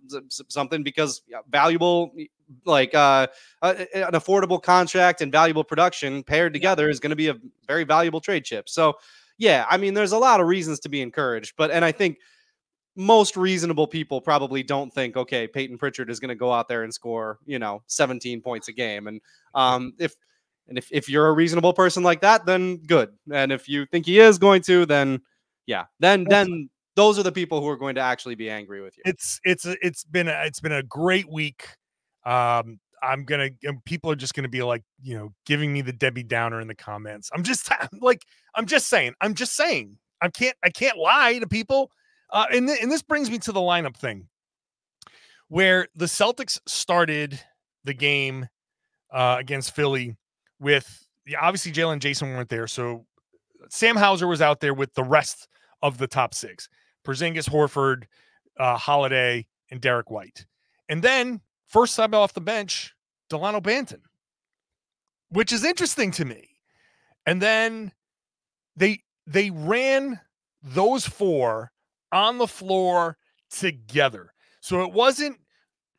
something 0.48 0.82
because 0.84 1.22
yeah, 1.26 1.38
valuable 1.50 2.12
like 2.64 2.94
uh 2.94 3.26
a- 3.62 4.06
an 4.06 4.12
affordable 4.12 4.62
contract 4.62 5.20
and 5.20 5.32
valuable 5.32 5.64
production 5.64 6.22
paired 6.22 6.52
together 6.52 6.88
is 6.88 7.00
going 7.00 7.10
to 7.10 7.16
be 7.16 7.28
a 7.28 7.36
very 7.66 7.84
valuable 7.84 8.20
trade 8.20 8.44
chip. 8.44 8.68
So 8.68 8.94
yeah, 9.38 9.64
I 9.70 9.76
mean, 9.76 9.94
there's 9.94 10.12
a 10.12 10.18
lot 10.18 10.40
of 10.40 10.46
reasons 10.46 10.80
to 10.80 10.88
be 10.88 11.00
encouraged, 11.00 11.54
but 11.56 11.70
and 11.70 11.84
I 11.84 11.92
think 11.92 12.18
most 12.98 13.36
reasonable 13.36 13.86
people 13.86 14.20
probably 14.20 14.64
don't 14.64 14.92
think, 14.92 15.16
okay, 15.16 15.46
Payton 15.46 15.78
Pritchard 15.78 16.10
is 16.10 16.18
going 16.18 16.30
to 16.30 16.34
go 16.34 16.52
out 16.52 16.66
there 16.66 16.82
and 16.82 16.92
score, 16.92 17.38
you 17.46 17.60
know, 17.60 17.80
17 17.86 18.40
points 18.42 18.66
a 18.66 18.72
game. 18.72 19.06
And 19.06 19.20
um, 19.54 19.94
if 19.98 20.14
and 20.66 20.76
if, 20.76 20.88
if 20.90 21.08
you're 21.08 21.28
a 21.28 21.32
reasonable 21.32 21.72
person 21.72 22.02
like 22.02 22.20
that, 22.22 22.44
then 22.44 22.78
good. 22.78 23.10
And 23.32 23.52
if 23.52 23.68
you 23.68 23.86
think 23.86 24.04
he 24.04 24.18
is 24.18 24.36
going 24.36 24.62
to, 24.62 24.84
then 24.84 25.22
yeah, 25.66 25.84
then 26.00 26.24
then 26.24 26.68
those 26.96 27.18
are 27.18 27.22
the 27.22 27.32
people 27.32 27.60
who 27.60 27.68
are 27.68 27.76
going 27.76 27.94
to 27.94 28.00
actually 28.00 28.34
be 28.34 28.50
angry 28.50 28.82
with 28.82 28.96
you. 28.98 29.04
It's 29.06 29.40
it's 29.44 29.64
it's 29.64 30.02
been 30.02 30.26
a, 30.26 30.42
it's 30.44 30.60
been 30.60 30.72
a 30.72 30.82
great 30.82 31.30
week. 31.30 31.68
Um, 32.26 32.80
I'm 33.00 33.24
gonna 33.24 33.50
and 33.62 33.82
people 33.84 34.10
are 34.10 34.16
just 34.16 34.34
gonna 34.34 34.48
be 34.48 34.62
like, 34.64 34.82
you 35.00 35.16
know, 35.16 35.32
giving 35.46 35.72
me 35.72 35.82
the 35.82 35.92
Debbie 35.92 36.24
Downer 36.24 36.60
in 36.60 36.66
the 36.66 36.74
comments. 36.74 37.30
I'm 37.32 37.44
just 37.44 37.70
like, 38.00 38.24
I'm 38.56 38.66
just 38.66 38.88
saying, 38.88 39.14
I'm 39.20 39.34
just 39.34 39.54
saying, 39.54 39.96
I 40.20 40.28
can't 40.30 40.56
I 40.64 40.70
can't 40.70 40.98
lie 40.98 41.38
to 41.38 41.46
people. 41.46 41.92
Uh, 42.30 42.46
and 42.52 42.68
th- 42.68 42.82
and 42.82 42.90
this 42.90 43.02
brings 43.02 43.30
me 43.30 43.38
to 43.38 43.52
the 43.52 43.60
lineup 43.60 43.96
thing, 43.96 44.28
where 45.48 45.88
the 45.94 46.06
Celtics 46.06 46.60
started 46.66 47.40
the 47.84 47.94
game 47.94 48.48
uh, 49.10 49.36
against 49.38 49.74
Philly 49.74 50.16
with 50.60 51.06
obviously 51.40 51.72
Jaylen 51.72 51.94
and 51.94 52.02
Jayson 52.02 52.28
weren't 52.28 52.48
there, 52.48 52.66
so 52.66 53.06
Sam 53.70 53.96
Hauser 53.96 54.26
was 54.26 54.42
out 54.42 54.60
there 54.60 54.74
with 54.74 54.94
the 54.94 55.04
rest 55.04 55.48
of 55.82 55.98
the 55.98 56.06
top 56.06 56.34
six: 56.34 56.68
Porzingis, 57.04 57.48
Horford, 57.48 58.04
uh, 58.58 58.76
Holiday, 58.76 59.46
and 59.70 59.80
Derrick 59.80 60.10
White. 60.10 60.46
And 60.88 61.02
then 61.02 61.40
first 61.66 61.94
sub 61.94 62.14
off 62.14 62.34
the 62.34 62.40
bench, 62.40 62.94
Delano 63.28 63.60
Banton, 63.60 64.00
which 65.30 65.52
is 65.52 65.64
interesting 65.64 66.10
to 66.12 66.24
me. 66.24 66.48
And 67.26 67.42
then 67.42 67.92
they 68.76 69.02
they 69.26 69.50
ran 69.50 70.20
those 70.62 71.06
four 71.06 71.72
on 72.12 72.38
the 72.38 72.46
floor 72.46 73.16
together. 73.50 74.32
So 74.60 74.82
it 74.82 74.92
wasn't 74.92 75.38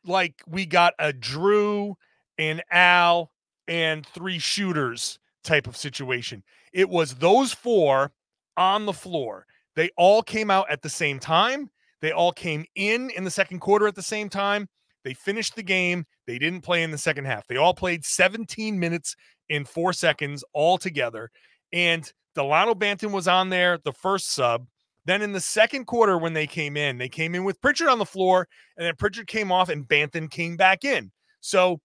like 0.04 0.42
we 0.46 0.66
got 0.66 0.94
a 0.98 1.12
Jrue 1.12 1.94
and 2.38 2.62
Al 2.70 3.30
and 3.68 4.06
three 4.06 4.38
shooters 4.38 5.18
type 5.44 5.66
of 5.66 5.76
situation. 5.76 6.42
It 6.72 6.88
was 6.88 7.14
those 7.14 7.52
four 7.52 8.12
on 8.56 8.86
the 8.86 8.92
floor. 8.92 9.46
They 9.76 9.90
all 9.96 10.22
came 10.22 10.50
out 10.50 10.70
at 10.70 10.82
the 10.82 10.88
same 10.88 11.18
time. 11.18 11.70
They 12.00 12.12
all 12.12 12.32
came 12.32 12.64
in 12.74 13.10
in 13.10 13.24
the 13.24 13.30
second 13.30 13.60
quarter 13.60 13.86
at 13.86 13.94
the 13.94 14.02
same 14.02 14.28
time. 14.28 14.68
They 15.04 15.14
finished 15.14 15.56
the 15.56 15.62
game. 15.62 16.06
They 16.26 16.38
didn't 16.38 16.62
play 16.62 16.82
in 16.82 16.90
the 16.90 16.98
second 16.98 17.24
half. 17.24 17.46
They 17.46 17.56
all 17.56 17.74
played 17.74 18.04
17 18.04 18.78
minutes 18.78 19.16
in 19.48 19.64
four 19.64 19.92
seconds 19.92 20.44
all 20.52 20.78
together. 20.78 21.30
And 21.72 22.10
Delano 22.34 22.74
Banton 22.74 23.12
was 23.12 23.28
on 23.28 23.50
there, 23.50 23.78
the 23.78 23.92
first 23.92 24.32
sub. 24.32 24.66
Then 25.06 25.22
in 25.22 25.32
the 25.32 25.40
second 25.40 25.86
quarter, 25.86 26.18
when 26.18 26.34
they 26.34 26.46
came 26.46 26.76
in, 26.76 26.98
they 26.98 27.08
came 27.08 27.34
in 27.34 27.44
with 27.44 27.60
Pritchard 27.60 27.88
on 27.88 27.98
the 27.98 28.04
floor, 28.04 28.46
and 28.76 28.86
then 28.86 28.94
Pritchard 28.96 29.26
came 29.26 29.50
off 29.50 29.68
and 29.68 29.88
Banton 29.88 30.30
came 30.30 30.56
back 30.56 30.84
in. 30.84 31.10
So 31.40 31.80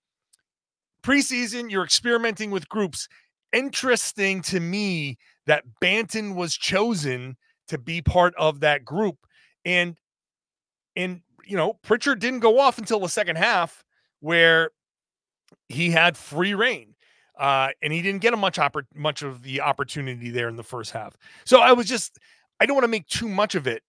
preseason, 1.01 1.71
you're 1.71 1.83
experimenting 1.83 2.51
with 2.51 2.67
groups. 2.67 3.07
Interesting 3.53 4.41
to 4.43 4.59
me 4.59 5.17
that 5.45 5.63
Banton 5.81 6.35
was 6.35 6.55
chosen 6.55 7.37
to 7.67 7.77
be 7.77 8.01
part 8.01 8.33
of 8.37 8.59
that 8.59 8.83
group. 8.83 9.17
And 9.63 9.95
and 10.95 11.21
you 11.45 11.55
know, 11.55 11.73
Pritchard 11.83 12.19
didn't 12.19 12.39
go 12.39 12.59
off 12.59 12.77
until 12.77 12.99
the 12.99 13.09
second 13.09 13.37
half 13.37 13.83
where 14.19 14.71
he 15.69 15.91
had 15.91 16.17
free 16.17 16.53
reign. 16.53 16.95
Uh, 17.37 17.69
and 17.81 17.91
he 17.91 18.01
didn't 18.01 18.21
get 18.21 18.33
a 18.33 18.37
much 18.37 18.57
oppor- 18.57 18.85
much 18.95 19.21
of 19.21 19.43
the 19.43 19.59
opportunity 19.61 20.29
there 20.29 20.47
in 20.47 20.55
the 20.55 20.63
first 20.63 20.91
half. 20.91 21.17
So 21.43 21.59
I 21.59 21.73
was 21.73 21.85
just 21.85 22.17
I 22.65 22.67
don't 22.67 22.77
want 22.77 22.85
to 22.85 22.89
make 22.89 23.05
too 23.05 23.29
much 23.29 23.53
of 23.53 23.67
it, 23.67 23.83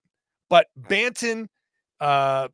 but 0.51 0.67
Banton 0.79 1.49
uh 1.99 2.49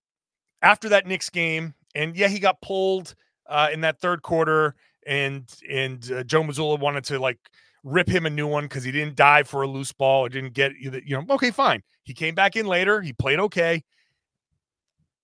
after 0.62 0.88
that 0.90 1.04
Knicks 1.04 1.30
game, 1.30 1.74
and 1.96 2.16
yeah, 2.16 2.28
he 2.28 2.38
got 2.38 2.62
pulled 2.62 3.16
uh 3.48 3.70
in 3.72 3.80
that 3.80 3.98
third 3.98 4.22
quarter, 4.22 4.76
and 5.04 5.52
and 5.68 6.12
uh, 6.12 6.22
Joe 6.22 6.44
Mazzulla 6.44 6.78
wanted 6.78 7.02
to 7.06 7.18
like 7.18 7.40
rip 7.82 8.08
him 8.08 8.24
a 8.24 8.30
new 8.30 8.46
one 8.46 8.66
because 8.66 8.84
he 8.84 8.92
didn't 8.92 9.16
dive 9.16 9.48
for 9.48 9.62
a 9.62 9.66
loose 9.66 9.90
ball 9.90 10.24
or 10.26 10.28
didn't 10.28 10.52
get 10.52 10.70
you 10.76 11.02
know 11.08 11.24
okay 11.30 11.50
fine. 11.50 11.82
He 12.04 12.14
came 12.14 12.36
back 12.36 12.54
in 12.54 12.66
later 12.66 13.00
he 13.00 13.12
played 13.12 13.40
okay. 13.40 13.82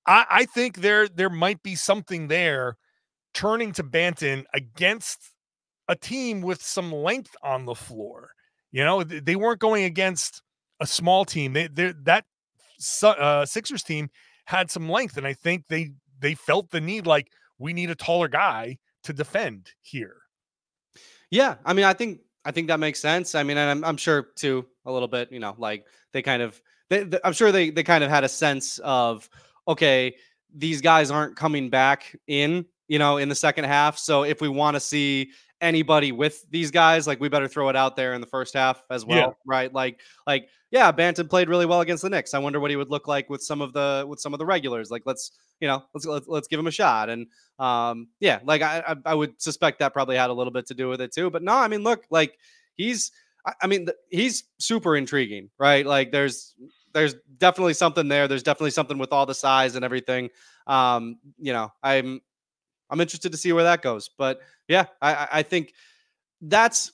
I, 0.05 0.27
I 0.29 0.45
think 0.47 0.79
there 0.79 1.07
there 1.07 1.31
might 1.31 1.63
be 1.63 1.77
something 1.77 2.27
there 2.27 2.77
turning 3.35 3.71
to 3.75 3.85
Banton 3.85 4.47
against 4.53 5.33
a 5.87 5.95
team 5.95 6.41
with 6.41 6.61
some 6.61 6.91
length 6.93 7.37
on 7.41 7.67
the 7.67 7.77
floor 7.77 8.31
you 8.73 8.85
know 8.85 9.05
they 9.05 9.37
weren't 9.37 9.61
going 9.61 9.85
against 9.85 10.43
a 10.81 10.87
small 10.87 11.25
team 11.25 11.53
they 11.53 11.69
that 12.05 12.25
uh, 13.03 13.45
Sixers 13.45 13.83
team 13.83 14.09
had 14.45 14.71
some 14.71 14.89
length 14.89 15.17
and 15.17 15.27
I 15.27 15.33
think 15.35 15.65
they 15.69 15.91
they 16.21 16.35
felt 16.35 16.71
the 16.71 16.81
need 16.81 17.07
like 17.07 17.29
we 17.59 17.73
need 17.73 17.91
a 17.91 17.95
taller 17.95 18.29
guy 18.29 18.79
to 19.05 19.13
defend 19.13 19.71
here 19.83 20.17
Yeah, 21.31 21.57
I 21.65 21.73
mean, 21.75 21.85
I 21.85 21.93
think 21.93 22.21
I 22.45 22.51
think 22.53 22.69
that 22.69 22.81
makes 22.81 23.01
sense. 23.01 23.35
I 23.35 23.43
mean, 23.43 23.59
and 23.59 23.71
I'm 23.71 23.85
I'm 23.85 23.97
sure 23.97 24.29
too 24.37 24.65
a 24.87 24.93
little 24.93 25.09
bit. 25.09 25.31
You 25.31 25.41
know, 25.41 25.55
like 25.59 25.85
they 26.13 26.23
kind 26.23 26.41
of, 26.43 26.61
they, 26.89 27.03
they- 27.05 27.19
I'm 27.25 27.33
sure 27.35 27.53
they 27.53 27.71
they 27.71 27.83
kind 27.83 28.03
of 28.05 28.09
had 28.11 28.25
a 28.25 28.29
sense 28.29 28.79
of 28.79 29.29
okay, 29.67 30.15
these 30.55 30.81
guys 30.81 31.11
aren't 31.11 31.37
coming 31.37 31.69
back 31.69 32.17
in. 32.27 32.65
You 32.87 32.99
know, 32.99 33.19
in 33.19 33.29
the 33.29 33.35
second 33.35 33.65
half. 33.65 33.99
So 33.99 34.23
if 34.25 34.41
we 34.41 34.49
want 34.49 34.75
to 34.77 34.81
see 34.81 35.31
anybody 35.61 36.11
with 36.13 36.49
these 36.51 36.71
guys, 36.71 37.07
like 37.07 37.21
we 37.21 37.29
better 37.29 37.49
throw 37.49 37.69
it 37.69 37.77
out 37.77 37.97
there 37.97 38.15
in 38.15 38.23
the 38.23 38.27
first 38.27 38.55
half 38.55 38.83
as 38.89 39.05
well, 39.05 39.19
Yeah. 39.19 39.31
right? 39.45 39.71
Like, 39.75 40.01
like 40.27 40.49
yeah, 40.71 40.93
Banton 40.93 41.31
played 41.31 41.49
really 41.49 41.65
well 41.65 41.81
against 41.81 42.03
the 42.03 42.11
Knicks. 42.11 42.35
I 42.35 42.39
wonder 42.39 42.61
what 42.61 42.71
he 42.71 42.77
would 42.77 42.91
look 42.91 43.09
like 43.09 43.31
with 43.31 43.43
some 43.43 43.63
of 43.63 43.73
the 43.73 44.05
with 44.07 44.21
some 44.21 44.35
of 44.35 44.39
the 44.39 44.45
regulars. 44.45 44.91
Like, 44.91 45.03
let's 45.07 45.33
you 45.61 45.69
know, 45.69 45.85
let's 45.95 46.05
let's, 46.05 46.29
let's 46.29 46.49
give 46.49 46.61
him 46.61 46.67
a 46.67 46.73
shot. 46.73 47.09
And 47.09 47.27
um, 47.59 48.09
yeah, 48.21 48.41
like 48.45 48.61
I, 48.63 48.97
I 49.05 49.15
would 49.15 49.41
suspect 49.41 49.79
that 49.79 49.95
probably 49.95 50.17
had 50.17 50.31
a 50.31 50.35
little 50.35 50.53
bit 50.53 50.67
to 50.67 50.75
do 50.75 50.89
with 50.89 51.01
it 51.01 51.13
too. 51.13 51.31
But 51.31 51.43
no, 51.43 51.55
I 51.55 51.69
mean, 51.69 51.83
look, 51.83 52.05
like 52.11 52.39
he's, 52.75 53.13
I, 53.63 53.67
mean, 53.67 53.89
he's 54.11 54.45
super 54.59 54.97
intriguing, 54.97 55.49
right? 55.59 55.87
Like 55.87 56.13
there's 56.13 56.55
there's 56.93 57.15
definitely 57.39 57.75
something 57.75 58.09
there. 58.09 58.29
There's 58.29 58.43
definitely 58.43 58.71
something 58.73 58.99
with 58.99 59.13
all 59.13 59.25
the 59.25 59.35
size 59.35 59.75
and 59.75 59.85
everything. 59.85 60.29
Um, 60.67 61.19
you 61.39 61.55
know, 61.55 61.73
I'm 61.83 62.21
I'm 62.91 63.01
interested 63.01 63.33
to 63.33 63.39
see 63.39 63.53
where 63.53 63.65
that 63.65 63.81
goes. 63.81 64.11
But 64.19 64.41
yeah, 64.69 64.87
I, 65.01 65.29
I 65.33 65.43
think 65.43 65.73
that's. 66.43 66.93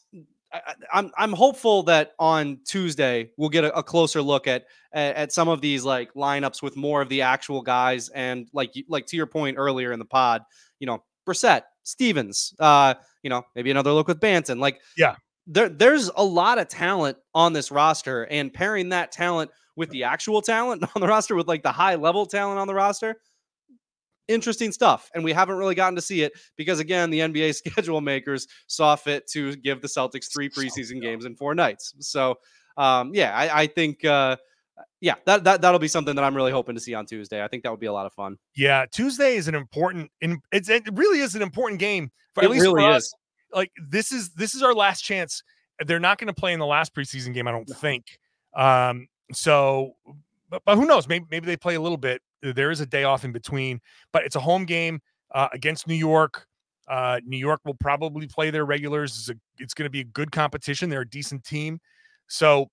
I, 0.55 0.75
I'm 0.93 1.11
I'm 1.19 1.33
hopeful 1.33 1.83
that 1.85 2.13
on 2.19 2.59
Tuesday 2.65 3.31
we'll 3.37 3.49
get 3.49 3.65
a, 3.65 3.77
a 3.77 3.83
closer 3.83 4.23
look 4.23 4.47
at, 4.47 4.65
at 4.93 5.17
at 5.17 5.33
some 5.33 5.49
of 5.49 5.61
these 5.61 5.85
like 5.85 6.15
lineups 6.15 6.63
with 6.63 6.77
more 6.77 7.03
of 7.03 7.09
the 7.09 7.23
actual 7.23 7.61
guys 7.63 8.09
and 8.11 8.49
like 8.53 8.73
like 8.89 9.07
to 9.07 9.17
your 9.17 9.27
point 9.27 9.57
earlier 9.59 9.93
in 9.93 9.99
the 9.99 10.05
pod, 10.05 10.43
you 10.79 10.87
know, 10.87 11.03
Brissett, 11.27 11.63
Stevens, 11.83 12.55
uh, 12.61 12.95
you 13.23 13.31
know, 13.31 13.43
maybe 13.55 13.71
another 13.71 13.93
look 13.93 14.09
with 14.09 14.21
Banton. 14.21 14.59
Like, 14.61 14.81
Yeah. 14.97 15.17
there 15.47 15.69
there's 15.69 16.11
a 16.17 16.25
lot 16.25 16.59
of 16.59 16.69
talent 16.69 17.19
on 17.35 17.53
this 17.53 17.71
roster, 17.71 18.25
and 18.27 18.53
pairing 18.53 18.91
that 18.91 19.11
talent 19.13 19.51
with 19.77 19.91
the 19.91 20.05
actual 20.05 20.41
talent 20.41 20.85
on 20.95 21.01
the 21.01 21.09
roster, 21.09 21.35
with 21.35 21.49
like 21.49 21.63
the 21.63 21.73
high 21.73 21.97
level 21.97 22.27
talent 22.27 22.59
on 22.61 22.67
the 22.69 22.75
roster, 22.75 23.17
interesting 24.29 24.73
stuff. 24.73 25.11
And 25.15 25.25
we 25.25 25.33
haven't 25.33 25.57
really 25.57 25.75
gotten 25.75 25.97
to 25.97 26.03
see 26.03 26.23
it 26.23 26.33
because 26.57 26.81
again, 26.81 27.11
the 27.11 27.21
NBA 27.21 27.55
schedule 27.67 28.01
makers 28.01 28.47
saw 28.67 28.97
fit 28.97 29.27
to 29.31 29.57
give 29.57 29.83
the 29.83 29.89
Celtics 29.89 30.33
three 30.33 30.49
preseason 30.51 31.01
games 31.01 31.25
in 31.25 31.35
four 31.37 31.55
nights. 31.55 31.95
So 32.01 32.37
um, 32.77 33.13
yeah, 33.15 33.37
I, 33.37 33.63
I 33.63 33.67
think 33.67 34.05
uh, 34.05 34.37
yeah, 35.01 35.15
that, 35.27 35.45
that 35.45 35.61
that'll 35.61 35.79
be 35.79 35.89
something 35.89 36.15
that 36.17 36.25
I'm 36.25 36.35
really 36.35 36.53
hoping 36.53 36.75
to 36.75 36.81
see 36.81 36.95
on 36.95 37.07
Tuesday. 37.07 37.43
I 37.43 37.49
think 37.49 37.63
that 37.63 37.71
would 37.71 37.81
be 37.81 37.87
a 37.87 37.93
lot 37.93 38.07
of 38.07 38.13
fun. 38.13 38.37
Yeah, 38.57 38.87
Tuesday 38.91 39.37
is 39.37 39.49
an 39.49 39.55
important 39.55 40.11
it's 40.21 40.69
it 40.69 40.83
really 40.93 41.21
is 41.21 41.35
an 41.35 41.43
important 41.43 41.81
game 41.81 42.11
for 42.35 42.43
It 42.43 42.47
at 42.47 42.51
least 42.51 42.63
really 42.63 42.83
for 42.83 42.91
us. 42.91 43.05
is. 43.05 43.15
Like 43.53 43.71
this 43.89 44.13
is 44.13 44.31
this 44.31 44.55
is 44.55 44.63
our 44.63 44.75
last 44.75 45.03
chance. 45.03 45.43
They're 45.87 46.01
not 46.01 46.19
going 46.19 46.29
to 46.29 46.35
play 46.35 46.53
in 46.53 46.59
the 46.61 46.67
last 46.67 46.95
preseason 46.95 47.35
game, 47.35 47.49
I 47.49 47.53
don't 47.53 47.69
think. 47.69 48.19
Um, 48.57 49.09
so 49.33 49.95
but, 50.55 50.63
but 50.65 50.77
who 50.77 50.87
knows? 50.87 51.09
Maybe 51.09 51.27
maybe 51.31 51.47
they 51.47 51.57
play 51.57 51.75
a 51.75 51.81
little 51.81 51.99
bit. 51.99 52.23
There 52.43 52.71
is 52.71 52.81
a 52.81 52.87
day 52.87 53.05
off 53.05 53.25
in 53.25 53.33
between, 53.33 53.81
but 54.13 54.25
it's 54.25 54.37
a 54.37 54.41
home 54.41 54.65
game 54.65 55.01
uh, 55.35 55.49
against 55.53 55.89
New 55.89 55.95
York. 55.95 56.47
Uh, 56.87 57.19
New 57.25 57.39
York 57.39 57.61
will 57.65 57.75
probably 57.75 58.27
play 58.27 58.51
their 58.51 58.65
regulars. 58.65 59.19
It's, 59.19 59.31
a, 59.31 59.35
it's 59.59 59.75
going 59.75 59.87
to 59.87 59.91
be 59.91 60.01
a 60.01 60.05
good 60.05 60.31
competition. 60.31 60.91
They're 60.91 61.01
a 61.01 61.09
decent 61.09 61.45
team. 61.45 61.81
So 62.29 62.69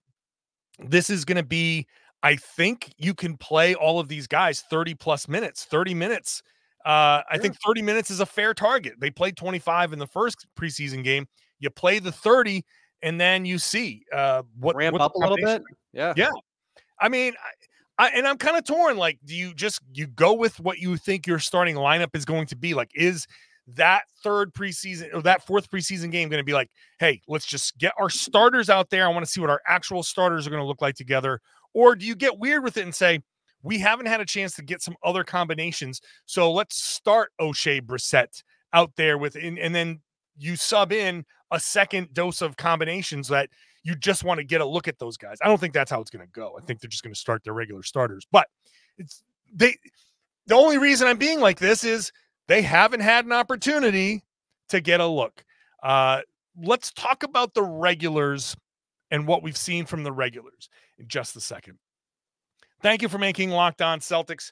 this 0.80 1.10
is 1.10 1.24
going 1.24 1.38
to 1.38 1.44
be, 1.44 1.88
I 2.22 2.36
think 2.36 2.94
you 2.98 3.13
can 3.13 3.38
play 3.38 3.74
all 3.74 4.00
of 4.00 4.10
these 4.10 4.28
guys 4.28 4.63
30 4.70 4.96
plus 4.96 5.30
minutes, 5.30 5.63
30 5.63 5.94
minutes. 5.94 6.44
Uh, 6.86 7.22
I 7.30 7.38
think 7.38 7.56
30 7.65 7.84
minutes 7.84 8.12
is 8.12 8.20
a 8.20 8.26
fair 8.26 8.54
target. 8.54 8.96
They 9.00 9.12
played 9.12 9.38
25 9.38 9.94
in 9.94 10.00
the 10.00 10.08
first 10.08 10.46
preseason 10.60 11.04
game. 11.04 11.28
You 11.60 11.70
play 11.70 12.00
the 12.00 12.12
30 12.12 12.65
and 13.02 13.20
then 13.20 13.46
you 13.46 13.60
see 13.60 14.04
uh, 14.13 14.44
what 14.60 14.76
Ramp 14.76 14.94
what 14.94 15.02
up 15.02 15.15
a 15.15 15.20
little 15.20 15.38
bit. 15.38 15.62
Yeah. 15.94 16.13
Yeah. 16.17 16.32
I 17.02 17.10
mean, 17.10 17.34
I, 18.02 18.08
and 18.16 18.28
I'm 18.28 18.38
kind 18.38 18.58
of 18.58 18.66
torn. 18.66 18.98
Like, 18.98 19.20
do 19.26 19.36
you 19.36 19.54
just 19.54 19.80
you 19.94 20.08
go 20.08 20.34
with 20.34 20.60
what 20.60 20.80
you 20.80 20.98
think 20.98 21.28
your 21.28 21.38
starting 21.38 21.76
lineup 21.76 22.16
is 22.16 22.26
going 22.26 22.48
to 22.48 22.56
be? 22.56 22.74
Like, 22.74 22.90
is 22.96 23.28
that 23.68 24.06
third 24.24 24.56
preseason 24.56 25.14
or 25.14 25.22
that 25.22 25.46
fourth 25.46 25.70
preseason 25.70 26.12
game 26.12 26.28
going 26.28 26.40
to 26.40 26.44
be 26.44 26.52
like, 26.52 26.72
hey, 27.00 27.22
let's 27.28 27.46
just 27.46 27.78
get 27.78 27.94
our 28.00 28.10
starters 28.10 28.72
out 28.72 28.90
there. 28.90 29.06
I 29.06 29.10
want 29.10 29.24
to 29.24 29.32
see 29.32 29.40
what 29.40 29.52
our 29.52 29.62
actual 29.68 30.02
starters 30.02 30.48
are 30.48 30.50
going 30.50 30.64
to 30.64 30.68
look 30.68 30.82
like 30.82 30.96
together. 30.96 31.42
Or 31.76 31.96
do 31.96 32.08
you 32.08 32.16
get 32.16 32.40
weird 32.40 32.64
with 32.64 32.76
it 32.78 32.86
and 32.86 32.96
say, 32.96 33.22
we 33.62 33.78
haven't 33.78 34.08
had 34.08 34.20
a 34.20 34.26
chance 34.26 34.56
to 34.56 34.64
get 34.64 34.82
some 34.82 34.96
other 35.04 35.24
combinations. 35.24 36.02
So 36.26 36.52
let's 36.52 36.84
start 36.84 37.30
Oshae 37.40 37.82
Brissett 37.82 38.42
out 38.74 38.94
there 38.96 39.20
with 39.20 39.36
and, 39.36 39.60
and 39.60 39.76
then 39.76 40.00
you 40.40 40.56
sub 40.56 40.92
in 40.92 41.24
a 41.52 41.60
second 41.60 42.14
dose 42.14 42.42
of 42.42 42.58
combinations 42.58 43.28
that 43.28 43.50
you 43.84 43.96
just 43.96 44.24
want 44.24 44.38
to 44.38 44.44
get 44.44 44.62
a 44.62 44.66
look 44.66 44.88
at 44.88 45.00
those 45.00 45.18
guys. 45.18 45.38
I 45.44 45.48
don't 45.48 45.60
think 45.60 45.74
that's 45.74 45.92
how 45.92 46.02
it's 46.02 46.12
going 46.12 46.26
to 46.26 46.32
go. 46.32 46.56
I 46.58 46.64
think 46.64 46.80
they're 46.80 46.90
just 46.90 47.04
going 47.04 47.14
to 47.14 47.20
start 47.20 47.44
their 47.44 47.54
regular 47.54 47.84
starters. 47.84 48.26
But 48.32 48.48
it's 48.98 49.24
they 49.54 49.76
the 50.48 50.56
only 50.56 50.78
reason 50.78 51.08
I'm 51.08 51.18
being 51.18 51.40
like 51.40 51.60
this 51.60 51.84
is 51.84 52.12
they 52.48 52.62
haven't 52.62 53.02
had 53.02 53.26
an 53.26 53.32
opportunity 53.32 54.24
to 54.70 54.82
get 54.82 55.00
a 55.00 55.06
look. 55.06 55.44
Uh 55.84 56.22
let's 56.62 56.92
talk 56.92 57.24
about 57.24 57.54
the 57.54 57.64
regulars 57.64 58.56
and 59.10 59.28
what 59.28 59.44
we've 59.44 59.58
seen 59.58 59.86
from 59.86 60.04
the 60.04 60.12
regulars 60.12 60.70
in 61.00 61.08
just 61.08 61.36
a 61.36 61.42
second. 61.42 61.78
Thank 62.82 63.02
you 63.02 63.10
for 63.10 63.18
making 63.18 63.52
Locked 63.52 63.82
On 63.82 64.00
Celtics 64.00 64.52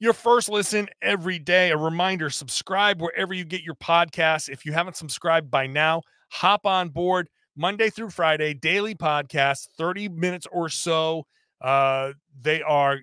your 0.00 0.14
first 0.14 0.48
listen 0.48 0.88
every 1.02 1.38
day. 1.38 1.70
A 1.70 1.76
reminder 1.76 2.30
subscribe 2.30 3.00
wherever 3.00 3.34
you 3.34 3.44
get 3.44 3.62
your 3.62 3.74
podcasts. 3.74 4.48
If 4.48 4.64
you 4.64 4.72
haven't 4.72 4.96
subscribed 4.96 5.50
by 5.50 5.66
now, 5.66 6.02
hop 6.30 6.66
on 6.66 6.88
board 6.88 7.28
Monday 7.56 7.90
through 7.90 8.10
Friday, 8.10 8.54
daily 8.54 8.94
podcast, 8.94 9.68
30 9.76 10.08
minutes 10.08 10.46
or 10.50 10.68
so. 10.68 11.26
Uh, 11.60 12.12
they 12.40 12.62
are 12.62 12.98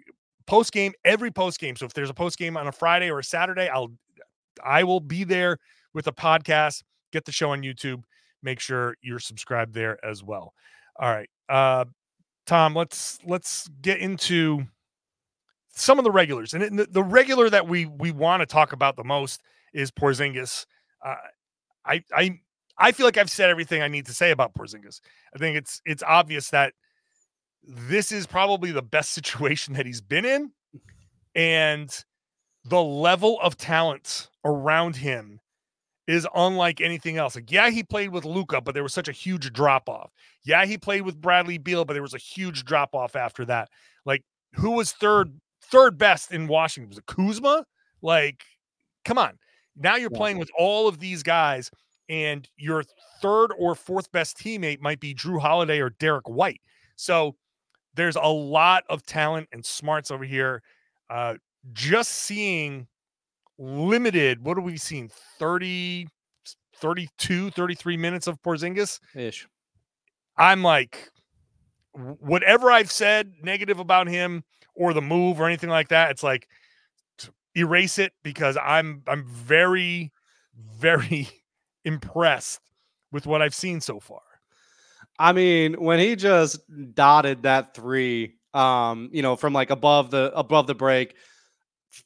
post 0.48 0.72
game 0.72 0.94
every 1.06 1.32
post 1.32 1.60
game. 1.60 1.76
So 1.76 1.86
if 1.86 1.94
there's 1.94 2.10
a 2.10 2.14
post 2.14 2.38
game 2.38 2.58
on 2.58 2.68
a 2.68 2.72
Friday 2.72 3.12
or 3.12 3.20
a 3.20 3.24
Saturday, 3.24 3.70
I'll 3.70 3.92
I 4.64 4.84
will 4.84 5.00
be 5.00 5.24
there 5.24 5.60
with 5.94 6.08
a 6.08 6.12
podcast. 6.12 6.84
Get 7.12 7.26
the 7.26 7.32
show 7.32 7.52
on 7.52 7.62
YouTube. 7.62 8.02
Make 8.42 8.60
sure 8.60 8.96
you're 9.02 9.20
subscribed 9.20 9.74
there 9.74 10.04
as 10.04 10.24
well. 10.24 10.54
All 11.00 11.10
right. 11.10 11.30
Uh 11.48 11.86
Tom, 12.48 12.74
let's 12.74 13.20
let's 13.26 13.68
get 13.82 14.00
into 14.00 14.66
some 15.78 16.00
of 16.00 16.06
the 16.06 16.12
regulars, 16.12 16.54
and 16.54 16.80
the, 16.80 16.88
the 16.90 17.04
regular 17.04 17.50
that 17.50 17.68
we 17.68 17.86
we 17.86 18.10
want 18.10 18.42
to 18.42 18.46
talk 18.46 18.72
about 18.72 18.96
the 18.96 19.04
most 19.04 19.44
is 19.74 19.92
Porzingis. 19.92 20.66
Uh, 21.06 21.16
I 21.86 22.04
I 22.16 22.40
I 22.80 22.92
feel 22.92 23.06
like 23.06 23.18
I've 23.18 23.32
said 23.32 23.50
everything 23.50 23.82
I 23.82 23.88
need 23.88 24.06
to 24.08 24.14
say 24.14 24.32
about 24.32 24.54
Porzingis. 24.54 25.02
I 25.36 25.38
think 25.40 25.58
it's 25.58 25.82
it's 25.86 26.04
obvious 26.04 26.50
that 26.52 26.74
this 27.64 28.12
is 28.12 28.28
probably 28.28 28.72
the 28.72 28.82
best 28.82 29.12
situation 29.20 29.74
that 29.76 29.86
he's 29.86 30.02
been 30.02 30.26
in, 30.26 30.52
and 31.36 31.90
the 32.66 32.82
level 32.82 33.40
of 33.42 33.58
talent 33.58 34.30
around 34.44 34.96
him 34.98 35.40
is 36.08 36.28
unlike 36.36 36.80
anything 36.80 37.18
else. 37.18 37.36
Like, 37.36 37.52
yeah, 37.52 37.70
he 37.70 37.84
played 37.84 38.10
with 38.10 38.24
Luka, 38.24 38.62
but 38.62 38.74
there 38.74 38.84
was 38.84 38.94
such 38.94 39.10
a 39.10 39.14
huge 39.14 39.52
drop 39.52 39.90
off. 39.90 40.12
Yeah, 40.46 40.66
he 40.66 40.78
played 40.78 41.02
with 41.02 41.20
Bradley 41.20 41.58
Beal, 41.58 41.84
but 41.84 41.94
there 41.94 42.02
was 42.02 42.14
a 42.14 42.18
huge 42.20 42.64
drop 42.64 42.96
off 42.96 43.16
after 43.16 43.44
that. 43.46 43.70
Like, 44.06 44.24
who 44.54 44.72
was 44.72 44.92
third 44.94 45.40
third 45.62 45.98
best 45.98 46.32
in 46.32 46.48
Washington? 46.48 46.90
Was 46.90 46.98
it 46.98 47.06
Kuzma? 47.08 47.66
Like, 48.02 48.44
come 49.04 49.18
on. 49.18 49.38
Now 49.76 49.96
you're 49.98 50.10
Yeah. 50.12 50.18
playing 50.18 50.38
with 50.38 50.50
all 50.58 50.88
of 50.88 51.00
these 51.00 51.24
guys, 51.24 51.70
and 52.10 52.48
your 52.58 52.84
third 53.22 53.52
or 53.58 53.76
fourth 53.76 54.12
best 54.12 54.38
teammate 54.38 54.80
might 54.80 55.00
be 55.00 55.14
Jrue 55.14 55.40
Holiday 55.40 55.80
or 55.80 55.90
Derrick 55.92 56.28
White. 56.28 56.62
So 56.96 57.36
there's 57.96 58.16
a 58.16 58.28
lot 58.28 58.84
of 58.90 59.06
talent 59.06 59.50
and 59.52 59.66
smarts 59.66 60.12
over 60.12 60.24
here. 60.24 60.62
Uh, 61.10 61.36
just 61.74 62.12
seeing 62.12 62.88
limited, 63.58 64.44
what 64.44 64.58
are 64.58 64.62
we 64.62 64.78
seeing? 64.78 65.10
30, 65.40 66.08
32, 66.76 67.52
33 67.52 67.98
minutes 67.98 68.28
of 68.28 68.42
Porzingis. 68.42 69.00
Ish. 69.16 69.48
I'm 70.38 70.64
like, 70.64 71.10
whatever 71.94 72.72
I've 72.72 72.92
said 72.92 73.34
negative 73.42 73.80
about 73.80 74.08
him 74.08 74.44
or 74.76 74.94
the 74.94 75.02
move 75.02 75.42
or 75.42 75.48
anything 75.48 75.70
like 75.70 75.90
that, 75.90 76.12
it's 76.12 76.24
like 76.24 76.48
erase 77.56 77.98
it 77.98 78.14
because 78.24 78.58
I'm 78.62 79.02
I'm 79.08 79.26
very, 79.28 80.12
very 80.56 81.28
impressed 81.88 82.60
with 83.12 83.26
what 83.26 83.42
I've 83.42 83.56
seen 83.56 83.82
so 83.82 84.00
far. 84.00 84.22
I 85.18 85.32
mean, 85.34 85.74
when 85.82 85.98
he 86.00 86.16
just 86.16 86.60
dotted 86.94 87.44
that 87.44 87.74
three, 87.74 88.36
um, 88.54 89.10
you 89.12 89.22
know, 89.22 89.36
from 89.36 89.54
like 89.54 89.72
above 89.72 90.12
the 90.12 90.32
above 90.36 90.68
the 90.68 90.76
break, 90.76 91.16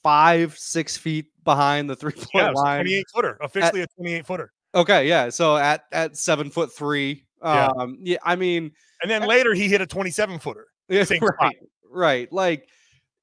five, 0.03 0.57
six 0.57 0.95
feet 0.95 1.25
behind 1.43 1.89
the 1.89 1.95
three 1.95 2.13
point 2.13 2.47
a 2.47 2.51
line. 2.51 2.81
28 2.85 3.05
footer, 3.13 3.37
officially 3.41 3.81
a 3.81 3.87
28 3.97 4.25
footer. 4.25 4.53
Okay, 4.73 5.07
yeah. 5.07 5.29
So 5.29 5.57
at 5.57 5.83
at 5.91 6.15
seven 6.15 6.49
foot 6.49 6.73
three. 6.73 7.25
Yeah. 7.43 7.71
Um, 7.77 7.97
yeah, 7.99 8.17
I 8.23 8.35
mean, 8.35 8.71
And 9.01 9.09
then 9.09 9.23
later 9.23 9.53
he 9.55 9.67
hit 9.67 9.81
a 9.81 9.87
27 9.87 10.37
footer. 10.39 10.67
yeah, 10.87 11.03
spot. 11.05 11.21
right, 11.41 11.55
right. 11.89 12.31
Like 12.31 12.69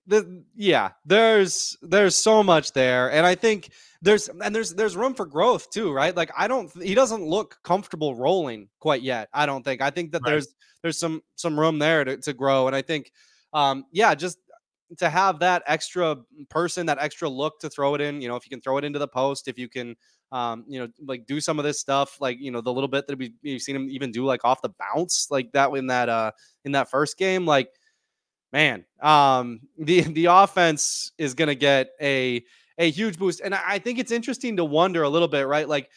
the 0.07 0.43
yeah, 0.57 0.91
there's 1.07 1.77
there's 1.83 2.17
so 2.17 2.43
much 2.43 2.73
there, 2.73 3.11
and 3.13 3.25
I 3.25 3.37
think 3.37 3.71
there's 4.03 4.29
and 4.29 4.55
there's 4.55 4.75
there's 4.75 4.97
room 4.97 5.15
for 5.15 5.27
growth 5.27 5.71
too, 5.71 5.93
right? 5.93 6.15
Like 6.15 6.31
I 6.37 6.47
don't 6.49 6.71
he 6.83 6.95
doesn't 6.95 7.25
look 7.25 7.59
comfortable 7.65 8.15
rolling 8.15 8.69
quite 8.81 9.03
yet. 9.03 9.29
I 9.33 9.47
don't 9.47 9.63
think. 9.65 9.81
I 9.83 9.91
think 9.91 10.13
that 10.13 10.23
Right. 10.25 10.31
there's 10.33 10.55
there's 10.83 10.99
some 10.99 11.23
some 11.35 11.59
room 11.59 11.79
there 11.79 12.05
to, 12.05 12.17
to 12.19 12.33
grow, 12.33 12.67
and 12.67 12.77
I 12.77 12.83
think 12.83 13.11
um 13.53 13.85
yeah, 13.93 14.15
just 14.15 14.39
to 14.99 15.11
have 15.11 15.41
that 15.41 15.63
extra 15.67 16.17
person, 16.49 16.87
that 16.87 16.99
extra 17.01 17.29
look 17.29 17.61
to 17.61 17.69
throw 17.69 17.95
it 17.95 18.01
in. 18.01 18.23
You 18.23 18.29
know, 18.29 18.37
if 18.37 18.45
you 18.47 18.51
can 18.51 18.61
throw 18.61 18.79
it 18.79 18.85
into 18.85 18.99
the 18.99 19.09
post, 19.09 19.49
if 19.49 19.59
you 19.59 19.69
can 19.69 19.97
um, 20.31 20.65
you 20.69 20.79
know, 20.79 20.89
like 21.07 21.27
do 21.27 21.41
some 21.41 21.59
of 21.59 21.65
this 21.65 21.81
stuff, 21.81 22.21
like 22.21 22.39
you 22.39 22.51
know, 22.51 22.61
the 22.61 22.73
little 22.73 22.89
bit 22.89 23.07
that 23.07 23.19
we 23.19 23.33
we've 23.43 23.61
seen 23.63 23.75
him 23.77 23.89
even 23.91 24.11
do, 24.13 24.25
like 24.25 24.45
off 24.45 24.63
the 24.63 24.71
bounce, 24.95 25.29
like 25.31 25.51
that 25.53 25.71
in 25.73 25.87
that 25.89 26.09
uh 26.09 26.31
in 26.65 26.73
that 26.73 26.91
first 26.91 27.19
game, 27.19 27.47
like 27.47 27.71
man, 28.53 28.85
um, 29.03 29.61
the 29.79 30.03
the 30.03 30.27
offense 30.27 31.13
is 31.19 31.35
gonna 31.35 31.55
get 31.55 31.91
a 32.01 32.45
a 32.79 32.91
huge 32.91 33.19
boost, 33.19 33.41
and 33.41 33.55
I 33.55 33.79
think 33.79 33.99
it's 33.99 34.13
interesting 34.13 34.57
to 34.57 34.65
wonder 34.65 35.03
a 35.03 35.09
little 35.09 35.29
bit, 35.29 35.47
right? 35.47 35.69
Like 35.69 35.91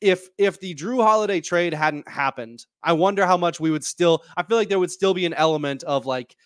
if 0.00 0.28
if 0.38 0.60
the 0.60 0.74
Jrue 0.74 1.02
Holiday 1.02 1.40
trade 1.40 1.72
hadn't 1.72 2.08
happened, 2.08 2.66
I 2.82 2.92
wonder 2.92 3.24
how 3.26 3.36
much 3.36 3.58
we 3.58 3.70
would 3.70 3.84
still. 3.84 4.22
I 4.36 4.42
feel 4.42 4.56
like 4.56 4.68
there 4.68 4.78
would 4.78 4.90
still 4.90 5.14
be 5.14 5.26
an 5.26 5.34
element 5.34 5.82
of 5.84 6.06
like 6.06 6.36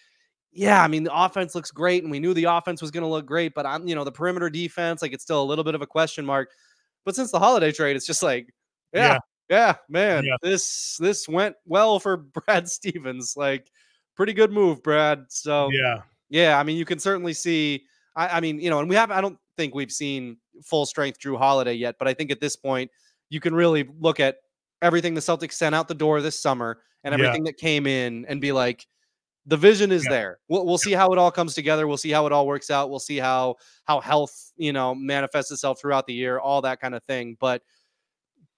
yeah, 0.52 0.82
I 0.82 0.88
mean, 0.88 1.04
the 1.04 1.14
offense 1.16 1.54
looks 1.54 1.70
great, 1.70 2.02
and 2.02 2.10
we 2.10 2.18
knew 2.18 2.34
the 2.34 2.44
offense 2.44 2.82
was 2.82 2.90
going 2.90 3.04
to 3.04 3.08
look 3.08 3.24
great, 3.24 3.54
but 3.54 3.66
I'm, 3.66 3.86
you 3.86 3.94
know, 3.94 4.02
the 4.02 4.10
perimeter 4.10 4.50
defense, 4.50 5.00
like 5.00 5.12
it's 5.12 5.22
still 5.22 5.40
a 5.40 5.44
little 5.44 5.62
bit 5.62 5.76
of 5.76 5.82
a 5.82 5.86
question 5.86 6.26
mark. 6.26 6.50
But 7.04 7.14
since 7.14 7.30
the 7.30 7.38
holiday 7.38 7.70
trade, 7.70 7.94
it's 7.94 8.06
just 8.06 8.22
like, 8.22 8.52
yeah, 8.92 9.18
yeah, 9.48 9.76
man, 9.88 10.24
Yeah. 10.24 10.36
this 10.42 10.96
this 10.98 11.28
went 11.28 11.54
well 11.66 12.00
for 12.00 12.16
Brad 12.46 12.68
Stevens. 12.68 13.34
Like, 13.36 13.70
pretty 14.16 14.32
good 14.32 14.50
move, 14.50 14.82
Brad. 14.82 15.26
So 15.28 15.70
Yeah. 15.72 16.02
yeah, 16.28 16.58
I 16.58 16.64
mean, 16.64 16.76
you 16.76 16.84
can 16.84 16.98
certainly 16.98 17.32
see. 17.32 17.84
I, 18.16 18.28
I 18.28 18.40
mean, 18.40 18.60
you 18.60 18.70
know, 18.70 18.80
and 18.80 18.88
we 18.88 18.96
have. 18.96 19.10
I 19.10 19.20
don't 19.20 19.38
think 19.56 19.74
we've 19.74 19.92
seen 19.92 20.36
full 20.64 20.86
strength 20.86 21.20
Jrue 21.20 21.38
Holiday 21.38 21.74
yet, 21.74 21.96
but 21.98 22.08
I 22.08 22.14
think 22.14 22.30
at 22.30 22.40
this 22.40 22.56
point, 22.56 22.90
you 23.28 23.40
can 23.40 23.54
really 23.54 23.88
look 24.00 24.20
at 24.20 24.36
everything 24.82 25.14
the 25.14 25.20
Celtics 25.20 25.52
sent 25.52 25.74
out 25.74 25.88
the 25.88 25.94
door 25.94 26.20
this 26.20 26.38
summer 26.40 26.78
and 27.04 27.12
Yeah. 27.12 27.26
everything 27.26 27.44
that 27.44 27.56
came 27.56 27.86
in 27.86 28.24
and 28.26 28.40
be 28.40 28.52
like, 28.52 28.86
the 29.46 29.56
vision 29.56 29.90
is 29.92 30.04
Yeah. 30.04 30.10
there. 30.10 30.38
We'll, 30.48 30.66
we'll 30.66 30.78
see 30.78 30.92
how 30.92 31.12
it 31.12 31.18
all 31.18 31.30
comes 31.30 31.54
together. 31.54 31.86
We'll 31.86 31.96
see 31.96 32.10
how 32.10 32.26
it 32.26 32.32
all 32.32 32.46
works 32.46 32.70
out. 32.70 32.90
We'll 32.90 32.98
see 32.98 33.18
how 33.18 33.56
how 33.84 34.00
health 34.00 34.52
you 34.56 34.72
know 34.72 34.94
manifests 34.94 35.50
itself 35.50 35.80
throughout 35.80 36.06
the 36.06 36.14
year, 36.14 36.38
all 36.38 36.62
that 36.62 36.80
kind 36.80 36.94
of 36.94 37.02
thing. 37.04 37.36
But 37.40 37.62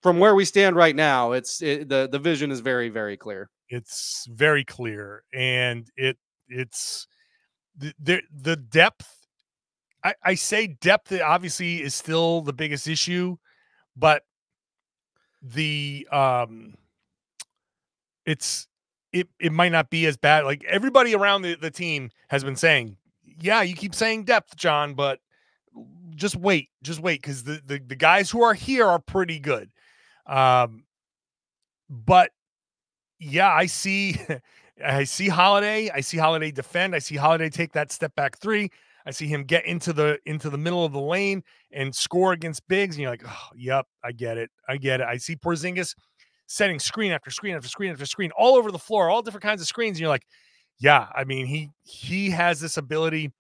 from 0.03 0.19
where 0.19 0.35
we 0.35 0.45
stand 0.45 0.75
right 0.77 0.97
now, 0.97 1.33
it's 1.33 1.63
it, 1.63 1.89
the 1.89 2.09
the 2.11 2.19
vision 2.19 2.51
is 2.51 2.61
very 2.61 2.89
very 2.89 3.17
clear. 3.17 3.49
it's 3.69 4.27
very 4.31 4.65
clear 4.65 5.23
and 5.33 5.89
it 5.97 6.19
it's 6.49 7.07
the 7.77 7.95
the, 8.01 8.21
the 8.43 8.57
depth 8.57 9.22
I, 10.05 10.15
I 10.25 10.35
say 10.35 10.67
depth 10.67 11.13
obviously 11.21 11.83
is 11.83 11.95
still 11.95 12.41
the 12.43 12.53
biggest 12.53 12.87
issue 12.89 13.37
but 13.97 14.25
the 15.43 16.07
um 16.13 16.75
it's 18.25 18.67
it, 19.13 19.29
it 19.39 19.53
might 19.53 19.73
not 19.73 19.91
be 19.91 20.07
as 20.07 20.17
bad 20.17 20.45
like 20.45 20.65
everybody 20.65 21.15
around 21.15 21.43
the, 21.43 21.55
the 21.55 21.71
team 21.71 22.11
has 22.29 22.45
been 22.45 22.57
saying 22.57 22.97
yeah 23.41 23.63
you 23.63 23.75
keep 23.75 23.95
saying 23.95 24.25
depth 24.25 24.57
john 24.57 24.95
but 24.95 25.21
just 26.15 26.37
wait 26.37 26.69
just 26.83 27.01
wait 27.01 27.21
because 27.21 27.45
the, 27.45 27.61
the 27.67 27.81
the 27.87 27.97
guys 27.97 28.31
who 28.31 28.43
are 28.43 28.55
here 28.55 28.87
are 28.87 28.99
pretty 28.99 29.39
good 29.39 29.71
um 30.27 30.85
but 31.89 32.31
yeah, 33.23 33.53
I 33.53 33.67
see 33.67 34.21
I 34.85 35.05
see 35.05 35.29
Holiday, 35.29 35.91
I 35.91 36.01
see 36.01 36.19
Holiday 36.19 36.51
defend, 36.51 36.95
I 36.95 36.99
see 36.99 37.17
Holiday 37.17 37.51
take 37.51 37.73
that 37.73 37.93
step 37.93 38.15
back 38.17 38.39
three. 38.39 38.71
I 39.07 39.11
see 39.11 39.27
him 39.27 39.45
get 39.45 39.67
into 39.67 39.93
the 39.93 40.19
into 40.27 40.51
the 40.51 40.59
middle 40.59 40.85
of 40.85 40.93
the 40.93 41.01
lane 41.01 41.43
and 41.73 41.95
score 41.95 42.33
against 42.33 42.67
Bigs. 42.69 42.97
And 42.97 43.03
you're 43.03 43.11
like, 43.11 43.25
oh, 43.27 43.49
yep, 43.57 43.87
I 44.05 44.13
get 44.13 44.39
it. 44.39 44.51
I 44.69 44.77
get 44.77 45.01
it. 45.01 45.07
I 45.07 45.17
see 45.17 45.37
Porzingis 45.37 45.95
setting 46.47 46.79
screen 46.79 47.13
after 47.13 47.31
screen 47.31 47.55
after 47.57 47.69
screen 47.69 47.93
after 47.93 48.07
screen 48.07 48.31
all 48.37 48.57
over 48.57 48.71
the 48.71 48.79
floor, 48.79 49.09
all 49.09 49.23
different 49.23 49.43
kinds 49.43 49.61
of 49.61 49.67
screens. 49.67 49.97
And 49.97 50.01
you're 50.01 50.09
like, 50.09 50.27
yeah, 50.79 51.09
I 51.15 51.25
mean, 51.25 51.47
he 51.47 51.71
he 51.83 52.31
has 52.31 52.61
this 52.61 52.77
ability 52.77 53.33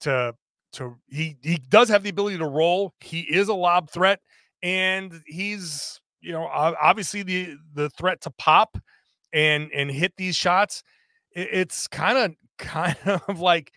to 0.00 0.34
to 0.72 0.96
he 1.08 1.36
he 1.42 1.56
does 1.68 1.88
have 1.88 2.02
the 2.02 2.10
ability 2.10 2.38
to 2.38 2.46
roll. 2.46 2.94
He 3.00 3.20
is 3.20 3.48
a 3.48 3.54
lob 3.54 3.90
threat, 3.90 4.20
and 4.62 5.22
he's 5.26 6.00
you 6.20 6.32
know 6.32 6.46
obviously 6.46 7.22
the 7.22 7.56
the 7.74 7.90
threat 7.90 8.20
to 8.22 8.30
pop 8.30 8.76
and 9.32 9.70
and 9.72 9.90
hit 9.90 10.14
these 10.16 10.36
shots. 10.36 10.82
It, 11.34 11.48
it's 11.52 11.88
kind 11.88 12.18
of 12.18 12.34
kind 12.58 12.96
of 13.06 13.40
like 13.40 13.72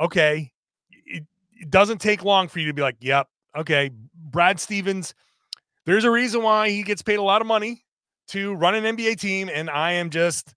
okay, 0.00 0.50
it, 0.90 1.24
it 1.60 1.70
doesn't 1.70 2.00
take 2.00 2.24
long 2.24 2.48
for 2.48 2.58
you 2.58 2.66
to 2.66 2.74
be 2.74 2.82
like, 2.82 2.96
yep, 3.00 3.28
okay, 3.56 3.90
Brad 4.14 4.58
Stevens. 4.58 5.14
There's 5.86 6.04
a 6.04 6.10
reason 6.10 6.42
why 6.42 6.70
he 6.70 6.82
gets 6.82 7.02
paid 7.02 7.18
a 7.18 7.22
lot 7.22 7.40
of 7.40 7.46
money 7.46 7.84
to 8.28 8.54
run 8.54 8.74
an 8.74 8.96
NBA 8.96 9.18
team, 9.18 9.50
and 9.52 9.68
I 9.68 9.92
am 9.92 10.10
just 10.10 10.54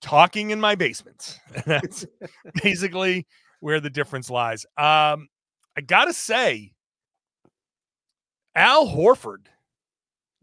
talking 0.00 0.50
in 0.50 0.60
my 0.60 0.74
basement. 0.74 1.38
That's 1.66 2.06
basically 2.62 3.26
where 3.60 3.80
the 3.80 3.90
difference 3.90 4.30
lies. 4.30 4.64
Um, 4.76 5.28
I 5.76 5.82
gotta 5.84 6.12
say, 6.12 6.72
Al 8.54 8.86
Horford 8.86 9.46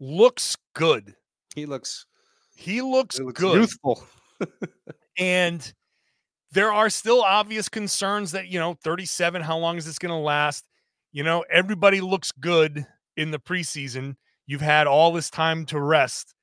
looks 0.00 0.56
good. 0.74 1.14
He 1.54 1.66
looks, 1.66 2.06
He 2.56 2.82
looks, 2.82 3.18
he 3.18 3.24
looks 3.24 3.40
good, 3.40 3.56
youthful. 3.56 4.04
and 5.18 5.72
there 6.54 6.72
are 6.72 6.88
still 6.88 7.20
obvious 7.22 7.68
concerns 7.68 8.30
that 8.32 8.48
you 8.48 8.58
know 8.58 8.74
37. 8.82 9.42
How 9.42 9.58
long 9.58 9.76
is 9.76 9.84
this 9.84 9.98
going 9.98 10.10
to 10.10 10.16
last? 10.16 10.64
You 11.12 11.24
know, 11.24 11.44
everybody 11.50 12.00
looks 12.00 12.32
good 12.32 12.86
in 13.16 13.30
the 13.32 13.38
preseason. 13.38 14.14
You've 14.46 14.60
had 14.60 14.86
all 14.86 15.12
this 15.12 15.30
time 15.30 15.66
to 15.66 15.80
rest. 15.80 16.34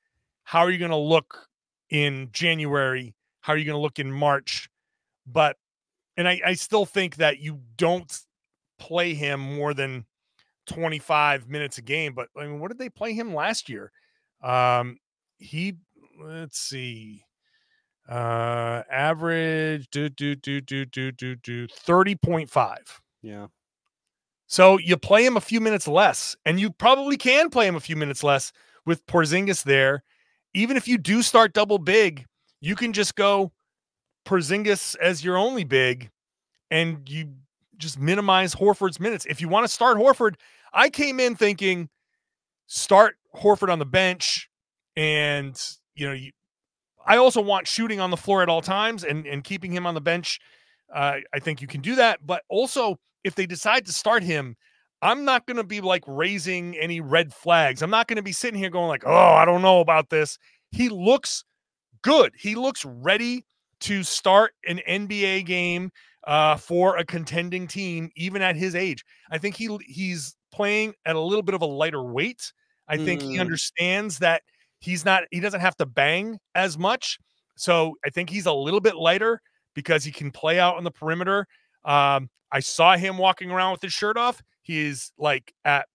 How 0.44 0.60
are 0.60 0.70
you 0.70 0.78
going 0.78 0.90
to 0.90 0.96
look 0.96 1.48
in 1.90 2.28
January? 2.32 3.14
How 3.40 3.54
are 3.54 3.56
you 3.56 3.64
going 3.64 3.76
to 3.76 3.82
look 3.82 3.98
in 3.98 4.12
March? 4.12 4.68
But, 5.26 5.56
and 6.16 6.28
I, 6.28 6.40
I 6.44 6.54
still 6.54 6.84
think 6.84 7.16
that 7.16 7.38
you 7.38 7.60
don't 7.76 8.18
play 8.78 9.14
him 9.14 9.40
more 9.40 9.72
than 9.72 10.04
25 10.66 11.48
minutes 11.48 11.78
a 11.78 11.82
game. 11.82 12.14
But 12.14 12.28
I 12.36 12.46
mean, 12.46 12.60
what 12.60 12.70
did 12.70 12.78
they 12.78 12.88
play 12.88 13.12
him 13.12 13.34
last 13.34 13.68
year? 13.68 13.92
Um, 14.42 14.98
he, 15.38 15.74
let's 16.20 16.58
see, 16.58 17.24
uh, 18.08 18.82
average 18.90 19.88
do, 19.90 20.08
do, 20.08 20.34
do, 20.34 20.60
do, 20.60 20.84
do, 20.84 21.12
do, 21.12 21.36
do 21.36 21.66
30.5. 21.66 22.76
Yeah. 23.22 23.46
So 24.46 24.78
you 24.78 24.96
play 24.96 25.24
him 25.24 25.36
a 25.36 25.40
few 25.40 25.60
minutes 25.60 25.88
less, 25.88 26.36
and 26.44 26.60
you 26.60 26.70
probably 26.70 27.16
can 27.16 27.48
play 27.48 27.66
him 27.66 27.76
a 27.76 27.80
few 27.80 27.96
minutes 27.96 28.22
less 28.22 28.52
with 28.84 29.06
Porzingis 29.06 29.64
there. 29.64 30.02
Even 30.52 30.76
if 30.76 30.86
you 30.86 30.98
do 30.98 31.22
start 31.22 31.54
double 31.54 31.78
big, 31.78 32.26
you 32.60 32.76
can 32.76 32.92
just 32.92 33.14
go 33.14 33.52
Porzingis 34.26 34.96
as 34.98 35.24
your 35.24 35.38
only 35.38 35.64
big, 35.64 36.10
and 36.70 37.08
you 37.08 37.32
just 37.78 37.98
minimize 37.98 38.54
Horford's 38.54 39.00
minutes. 39.00 39.26
If 39.26 39.40
you 39.40 39.48
want 39.48 39.64
to 39.64 39.72
start 39.72 39.96
Horford, 39.96 40.34
I 40.72 40.90
came 40.90 41.18
in 41.18 41.34
thinking 41.34 41.88
start 42.66 43.16
Horford 43.34 43.72
on 43.72 43.78
the 43.78 43.86
bench, 43.86 44.50
and 44.96 45.58
you 45.94 46.06
know 46.06 46.12
you. 46.12 46.32
I 47.06 47.16
also 47.16 47.40
want 47.40 47.66
shooting 47.66 48.00
on 48.00 48.10
the 48.10 48.16
floor 48.16 48.42
at 48.42 48.48
all 48.48 48.62
times, 48.62 49.04
and 49.04 49.26
and 49.26 49.44
keeping 49.44 49.72
him 49.72 49.86
on 49.86 49.94
the 49.94 50.00
bench. 50.00 50.40
Uh, 50.94 51.18
I 51.34 51.38
think 51.38 51.60
you 51.62 51.68
can 51.68 51.80
do 51.80 51.94
that, 51.96 52.20
but 52.26 52.42
also 52.48 52.98
if 53.24 53.34
they 53.34 53.46
decide 53.46 53.86
to 53.86 53.92
start 53.92 54.22
him, 54.22 54.56
I'm 55.00 55.24
not 55.24 55.46
going 55.46 55.56
to 55.56 55.64
be 55.64 55.80
like 55.80 56.04
raising 56.06 56.76
any 56.78 57.00
red 57.00 57.32
flags. 57.32 57.82
I'm 57.82 57.90
not 57.90 58.08
going 58.08 58.16
to 58.16 58.22
be 58.22 58.32
sitting 58.32 58.58
here 58.58 58.70
going 58.70 58.88
like, 58.88 59.04
"Oh, 59.06 59.34
I 59.34 59.44
don't 59.44 59.62
know 59.62 59.80
about 59.80 60.10
this." 60.10 60.38
He 60.70 60.88
looks 60.88 61.44
good. 62.02 62.32
He 62.38 62.54
looks 62.54 62.84
ready 62.84 63.44
to 63.80 64.02
start 64.02 64.52
an 64.66 64.80
NBA 64.88 65.44
game 65.46 65.90
uh, 66.26 66.56
for 66.56 66.96
a 66.96 67.04
contending 67.04 67.66
team, 67.66 68.10
even 68.16 68.42
at 68.42 68.56
his 68.56 68.74
age. 68.74 69.04
I 69.30 69.38
think 69.38 69.56
he 69.56 69.76
he's 69.86 70.36
playing 70.52 70.94
at 71.06 71.16
a 71.16 71.20
little 71.20 71.42
bit 71.42 71.54
of 71.54 71.62
a 71.62 71.66
lighter 71.66 72.02
weight. 72.02 72.52
I 72.88 72.96
think 72.98 73.22
he 73.28 73.38
Mm. 73.38 73.40
understands 73.40 74.18
that 74.20 74.42
he's 74.82 75.04
not 75.04 75.22
he 75.30 75.40
doesn't 75.40 75.60
have 75.60 75.76
to 75.76 75.86
bang 75.86 76.38
as 76.54 76.76
much. 76.76 77.18
So 77.56 77.94
I 78.04 78.10
think 78.10 78.28
he's 78.28 78.46
a 78.46 78.52
little 78.52 78.80
bit 78.80 78.96
lighter 78.96 79.40
because 79.74 80.04
he 80.04 80.12
can 80.12 80.30
play 80.30 80.58
out 80.58 80.76
on 80.76 80.84
the 80.84 80.90
perimeter. 80.90 81.46
Um, 81.84 82.28
I 82.50 82.60
saw 82.60 82.96
him 82.96 83.16
walking 83.16 83.50
around 83.50 83.72
with 83.72 83.82
his 83.82 83.92
shirt 83.92 84.16
off. 84.16 84.42
He's 84.62 85.12
like 85.18 85.52
at 85.64 85.86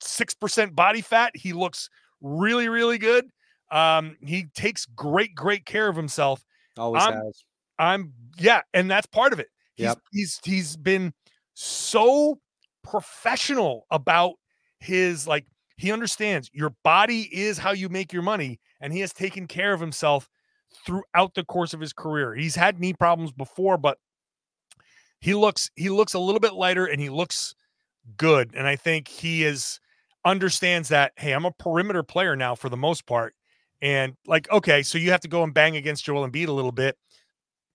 six 0.00 0.34
percent 0.34 0.74
body 0.74 1.00
fat. 1.00 1.32
He 1.34 1.52
looks 1.52 1.90
really, 2.20 2.68
really 2.68 2.98
good. 2.98 3.26
Um, 3.70 4.16
he 4.22 4.46
takes 4.54 4.86
great, 4.86 5.34
great 5.34 5.66
care 5.66 5.88
of 5.88 5.96
himself. 5.96 6.42
Always 6.78 7.02
I'm- 7.02 7.14
has. 7.24 7.44
I'm 7.80 8.12
yeah, 8.38 8.62
and 8.74 8.90
that's 8.90 9.06
part 9.06 9.32
of 9.32 9.38
it. 9.40 9.48
He's 9.76 9.84
Yep. 9.84 9.98
he's 10.10 10.40
he's 10.42 10.76
been 10.76 11.12
so 11.54 12.40
professional 12.82 13.86
about 13.90 14.34
his 14.80 15.26
like 15.28 15.46
he 15.78 15.92
understands 15.92 16.50
your 16.52 16.74
body 16.82 17.28
is 17.32 17.56
how 17.56 17.70
you 17.70 17.88
make 17.88 18.12
your 18.12 18.22
money, 18.22 18.58
and 18.80 18.92
he 18.92 19.00
has 19.00 19.12
taken 19.12 19.46
care 19.46 19.72
of 19.72 19.80
himself 19.80 20.28
throughout 20.84 21.34
the 21.34 21.44
course 21.44 21.72
of 21.72 21.80
his 21.80 21.92
career. 21.92 22.34
He's 22.34 22.56
had 22.56 22.80
knee 22.80 22.92
problems 22.92 23.32
before, 23.32 23.78
but 23.78 23.96
he 25.20 25.34
looks 25.34 25.70
he 25.76 25.88
looks 25.88 26.14
a 26.14 26.18
little 26.18 26.40
bit 26.40 26.54
lighter 26.54 26.84
and 26.84 27.00
he 27.00 27.08
looks 27.08 27.54
good. 28.16 28.50
And 28.54 28.66
I 28.66 28.74
think 28.74 29.06
he 29.06 29.44
is 29.44 29.78
understands 30.24 30.88
that 30.88 31.12
hey, 31.16 31.32
I'm 31.32 31.44
a 31.44 31.52
perimeter 31.52 32.02
player 32.02 32.34
now 32.34 32.56
for 32.56 32.68
the 32.68 32.76
most 32.76 33.06
part. 33.06 33.34
And 33.80 34.16
like, 34.26 34.50
okay, 34.50 34.82
so 34.82 34.98
you 34.98 35.12
have 35.12 35.20
to 35.20 35.28
go 35.28 35.44
and 35.44 35.54
bang 35.54 35.76
against 35.76 36.04
Joel 36.04 36.28
Embiid 36.28 36.48
a 36.48 36.52
little 36.52 36.72
bit. 36.72 36.96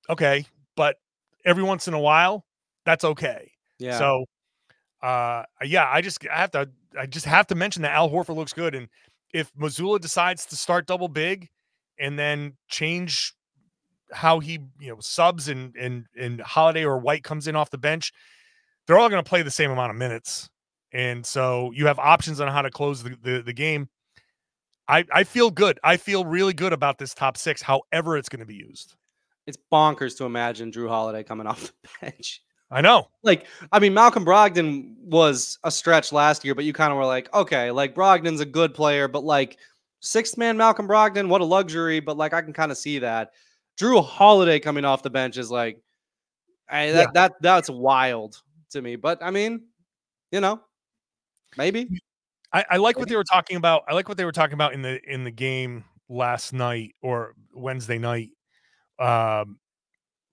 Okay, 0.09 0.45
but 0.75 0.97
every 1.45 1.63
once 1.63 1.87
in 1.87 1.93
a 1.93 1.99
while, 1.99 2.45
that's 2.85 3.05
okay. 3.05 3.51
Yeah. 3.79 3.97
So 3.97 4.25
uh 5.01 5.43
yeah, 5.63 5.89
I 5.89 6.01
just 6.01 6.25
I 6.27 6.37
have 6.37 6.51
to 6.51 6.69
I 6.99 7.06
just 7.06 7.25
have 7.25 7.47
to 7.47 7.56
mention 7.56 7.82
that 7.84 7.93
Al 7.93 8.10
Horford 8.10 8.36
looks 8.36 8.53
good. 8.53 8.75
And 8.75 8.88
if 9.34 9.53
Mazzulla 9.56 9.99
decides 9.99 10.45
to 10.47 10.56
start 10.56 10.88
double 10.88 11.08
big 11.08 11.49
and 11.99 12.17
then 12.17 12.53
change 12.67 13.34
how 14.12 14.39
he 14.39 14.60
you 14.79 14.89
know 14.89 14.97
subs 14.99 15.47
and 15.47 15.75
and 15.75 16.06
and 16.19 16.39
Holiday 16.41 16.86
or 16.86 16.99
White 16.99 17.23
comes 17.23 17.47
in 17.47 17.56
off 17.56 17.69
the 17.71 17.77
bench, 17.77 18.12
they're 18.86 18.99
all 18.99 19.10
going 19.10 19.23
to 19.23 19.27
play 19.27 19.41
the 19.41 19.51
same 19.51 19.71
amount 19.71 19.89
of 19.89 19.97
minutes, 19.97 20.49
and 20.91 21.25
so 21.25 21.71
you 21.73 21.88
have 21.88 21.97
options 21.99 22.39
on 22.39 22.47
how 22.47 22.62
to 22.62 22.69
close 22.69 23.01
the, 23.03 23.17
the 23.23 23.41
the 23.41 23.53
game. 23.53 23.89
I 24.88 25.06
I 25.12 25.23
feel 25.23 25.49
good. 25.49 25.79
I 25.84 25.97
feel 25.97 26.25
really 26.25 26.53
good 26.53 26.73
about 26.73 26.97
this 26.99 27.13
top 27.13 27.38
six, 27.38 27.62
however 27.62 28.17
it's 28.17 28.29
going 28.29 28.41
to 28.41 28.45
be 28.45 28.56
used. 28.56 28.95
it's 29.47 29.58
bonkers 29.71 30.17
to 30.17 30.25
imagine 30.25 30.71
Jrue 30.71 30.89
Holiday 30.89 31.23
coming 31.23 31.47
off 31.47 31.71
the 31.82 31.89
bench. 32.01 32.41
I 32.73 32.81
know. 32.81 33.07
Like, 33.21 33.45
I 33.71 33.79
mean, 33.79 33.93
Malcolm 33.93 34.25
Brogdon 34.25 34.95
was 35.03 35.59
a 35.63 35.69
stretch 35.69 36.12
last 36.12 36.43
year, 36.43 36.55
but 36.55 36.65
you 36.65 36.73
kind 36.73 36.91
of 36.91 36.97
were 36.97 37.05
like, 37.05 37.31
okay, 37.33 37.69
like 37.69 37.93
Brogdon's 37.93 38.41
a 38.41 38.45
good 38.45 38.73
player, 38.73 39.07
but 39.07 39.23
like 39.23 39.57
sixth 39.99 40.38
man 40.38 40.57
Malcolm 40.57 40.88
Brogdon, 40.88 41.27
what 41.29 41.41
a 41.41 41.45
luxury. 41.45 41.99
But 41.99 42.17
like, 42.17 42.33
I 42.33 42.41
can 42.41 42.51
kind 42.51 42.71
of 42.71 42.77
see 42.77 42.99
that. 42.99 43.31
Jrue 43.79 44.03
Holiday 44.03 44.59
coming 44.59 44.86
off 44.86 45.03
the 45.03 45.09
bench 45.12 45.38
is 45.38 45.51
like, 45.51 45.79
I, 46.69 46.91
that, 46.91 46.99
Yeah. 46.99 47.12
that 47.13 47.33
that's 47.41 47.69
wild 47.69 48.41
to 48.71 48.81
me. 48.81 48.95
But 48.95 49.21
I 49.21 49.29
mean, 49.29 49.67
you 50.31 50.41
know, 50.41 50.59
maybe. 51.57 51.88
I, 52.51 52.65
I 52.71 52.77
like 52.77 52.97
what 52.97 53.07
they 53.07 53.15
were 53.15 53.23
talking 53.23 53.57
about. 53.57 53.83
I 53.88 53.93
like 53.93 54.07
what 54.07 54.17
they 54.17 54.25
were 54.25 54.31
talking 54.31 54.53
about 54.53 54.73
in 54.73 54.81
the 54.81 54.99
in 55.12 55.23
the 55.23 55.31
game 55.31 55.86
last 56.09 56.53
night 56.53 56.95
or 57.01 57.33
Wednesday 57.53 57.97
night, 57.97 58.29
um, 58.99 59.57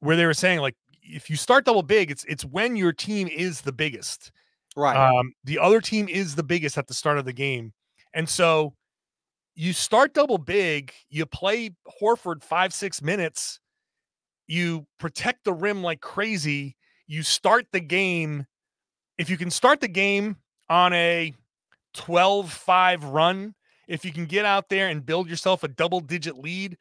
where 0.01 0.17
they 0.17 0.27
were 0.27 0.35
saying 0.35 0.61
like 0.61 0.75
if 1.15 1.31
you 1.31 1.37
start 1.37 1.65
double 1.65 1.83
big, 1.83 2.11
it's 2.11 2.25
it's 2.25 2.45
when 2.45 2.77
your 2.77 2.93
team 2.93 3.29
is 3.29 3.61
the 3.63 3.73
biggest. 3.73 4.33
Right. 4.77 4.97
Um, 4.97 5.33
the 5.45 5.59
other 5.59 5.81
team 5.81 6.09
is 6.09 6.35
the 6.35 6.43
biggest 6.43 6.79
at 6.79 6.87
the 6.87 6.95
start 6.95 7.19
of 7.19 7.25
the 7.25 7.33
game, 7.33 7.73
and 8.15 8.29
so 8.29 8.75
you 9.55 9.73
start 9.73 10.15
double 10.15 10.39
big. 10.39 10.93
You 11.09 11.27
play 11.27 11.71
Horford 12.01 12.43
five 12.43 12.73
six 12.73 13.03
minutes. 13.03 13.61
You 14.47 14.87
protect 14.99 15.45
the 15.45 15.53
rim 15.53 15.83
like 15.83 16.01
crazy. 16.01 16.77
You 17.07 17.23
start 17.23 17.67
the 17.73 17.81
game. 17.81 18.47
If 19.19 19.29
you 19.29 19.37
can 19.37 19.51
start 19.51 19.81
the 19.81 19.89
game 19.89 20.37
on 20.69 20.93
a 20.93 21.35
12 21.95 22.53
5 22.53 23.05
run, 23.05 23.55
if 23.89 24.05
you 24.05 24.13
can 24.13 24.27
get 24.27 24.45
out 24.45 24.69
there 24.69 24.89
and 24.89 25.05
build 25.05 25.29
yourself 25.29 25.63
a 25.63 25.69
double 25.69 26.01
digit 26.01 26.39
lead 26.39 26.77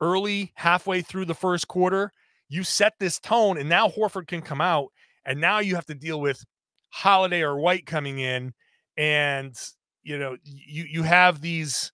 early, 0.00 0.52
halfway 0.54 1.02
through 1.02 1.26
the 1.26 1.34
first 1.34 1.68
quarter, 1.68 2.12
you 2.52 2.64
set 2.64 2.94
this 2.98 3.18
tone. 3.18 3.58
And 3.58 3.68
now 3.68 3.88
Horford 3.88 4.26
can 4.26 4.42
come 4.42 4.60
out. 4.60 4.88
And 5.24 5.40
now 5.40 5.60
you 5.60 5.74
have 5.74 5.86
to 5.86 5.94
deal 5.94 6.20
with 6.20 6.44
Holiday 6.90 7.42
or 7.42 7.58
White 7.58 7.86
coming 7.86 8.18
in. 8.18 8.52
And, 8.96 9.54
you 10.02 10.18
know, 10.18 10.36
you, 10.44 10.84
you 10.84 11.02
have 11.02 11.40
these, 11.40 11.92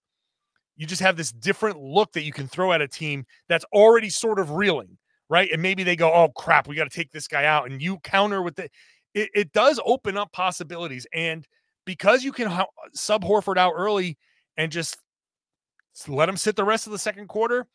you 0.77 0.87
just 0.87 1.03
have 1.03 1.17
this 1.17 1.31
different 1.33 1.81
look 1.81 2.13
that 2.13 2.23
you 2.23 2.33
can 2.33 2.49
throw 2.49 2.73
at 2.73 2.81
a 2.81 2.89
team 2.89 3.25
that's 3.49 3.65
already 3.73 4.11
sort 4.11 4.39
of 4.39 4.53
reeling, 4.53 4.99
right? 5.29 5.51
And 5.53 5.63
maybe 5.63 5.83
they 5.83 5.97
go, 5.97 6.13
oh 6.13 6.29
crap, 6.37 6.67
we 6.67 6.77
got 6.77 6.91
to 6.91 6.97
take 6.97 7.13
this 7.13 7.29
guy 7.29 7.45
out. 7.45 7.71
And 7.71 7.81
you 7.81 7.99
counter 7.99 8.43
with 8.43 8.57
the, 8.57 8.69
it, 9.15 9.31
it 9.35 9.53
does 9.53 9.81
open 9.85 10.17
up 10.17 10.33
possibilities. 10.33 11.07
And, 11.13 11.47
because 11.89 12.23
you 12.23 12.33
can 12.33 12.55
sub 12.93 13.25
Horford 13.25 13.57
out 13.57 13.73
early 13.75 14.19
and 14.59 14.71
just 14.71 14.99
let 16.07 16.29
him 16.29 16.37
sit 16.37 16.55
the 16.55 16.63
rest 16.63 16.87
of 16.87 16.93
the 16.93 16.99
second 16.99 17.29
quarter, 17.29 17.67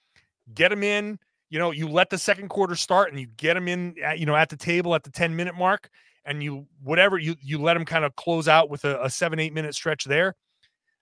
get 0.53 0.71
him 0.71 0.83
in. 0.83 1.17
You 1.53 1.59
know, 1.59 1.69
you 1.69 1.87
let 1.87 2.09
the 2.09 2.17
second 2.17 2.49
quarter 2.49 2.73
start 2.73 3.11
and 3.11 3.19
you 3.19 3.27
get 3.37 3.53
them 3.53 3.67
in, 3.67 3.93
at, 4.03 4.17
you 4.17 4.25
know, 4.25 4.35
at 4.35 4.49
the 4.49 4.57
table 4.57 4.95
at 4.95 5.03
the 5.03 5.11
10 5.11 5.35
minute 5.35 5.53
mark, 5.53 5.87
and 6.25 6.41
you 6.41 6.65
whatever 6.81 7.19
you 7.19 7.35
you 7.43 7.61
let 7.61 7.75
them 7.75 7.85
kind 7.85 8.03
of 8.03 8.15
close 8.15 8.47
out 8.47 8.71
with 8.71 8.85
a, 8.85 9.03
a 9.03 9.07
seven 9.07 9.37
eight 9.37 9.53
minute 9.53 9.75
stretch 9.75 10.05
there. 10.05 10.35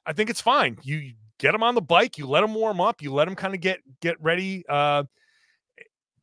I 0.06 0.12
think 0.12 0.30
it's 0.30 0.42
fine. 0.42 0.78
You 0.84 1.14
get 1.40 1.54
them 1.54 1.64
on 1.64 1.74
the 1.74 1.82
bike, 1.82 2.18
you 2.18 2.28
let 2.28 2.42
them 2.42 2.54
warm 2.54 2.82
up, 2.82 3.02
you 3.02 3.14
let 3.14 3.30
them 3.30 3.36
kind 3.36 3.56
of 3.56 3.62
get 3.62 3.80
get 4.02 4.22
ready. 4.22 4.66
Uh, 4.68 5.04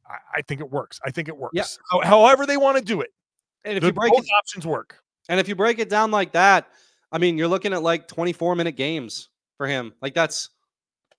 I, 0.07 0.19
I 0.35 0.43
think 0.43 0.61
it 0.61 0.71
works. 0.71 1.01
I 1.03 1.11
think 1.11 1.29
it 1.29 1.37
works. 1.39 1.55
Yeah. 1.55 2.05
however 2.05 2.45
they 2.45 2.59
want 2.59 2.77
to 2.77 2.85
do 2.85 3.01
it. 3.01 3.09
And 3.65 3.79
if 3.79 3.83
you 3.83 3.95
break 3.95 4.13
both 4.13 4.25
it, 4.25 4.31
options 4.37 4.67
work. 4.67 4.99
And 5.31 5.41
if 5.41 5.49
you 5.49 5.57
break 5.57 5.79
it 5.79 5.89
down 5.89 6.11
like 6.11 6.33
that, 6.33 6.69
I 7.11 7.17
mean, 7.17 7.39
you're 7.39 7.49
looking 7.49 7.73
at 7.73 7.83
like 7.83 8.09
24 8.09 8.57
minute 8.57 8.77
games 8.77 9.31
for 9.57 9.67
him. 9.67 9.95
Like 10.03 10.13
that's 10.13 10.51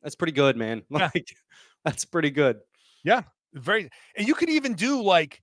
that's 0.04 0.14
pretty 0.14 0.34
good, 0.34 0.58
man. 0.58 0.84
Like 0.92 1.12
yeah. 1.16 1.22
that's 1.84 2.06
pretty 2.06 2.30
good. 2.30 2.60
Yeah, 3.04 3.24
very. 3.54 3.90
And 4.16 4.28
you 4.28 4.36
could 4.36 4.50
even 4.50 4.74
do 4.74 5.02
like 5.02 5.42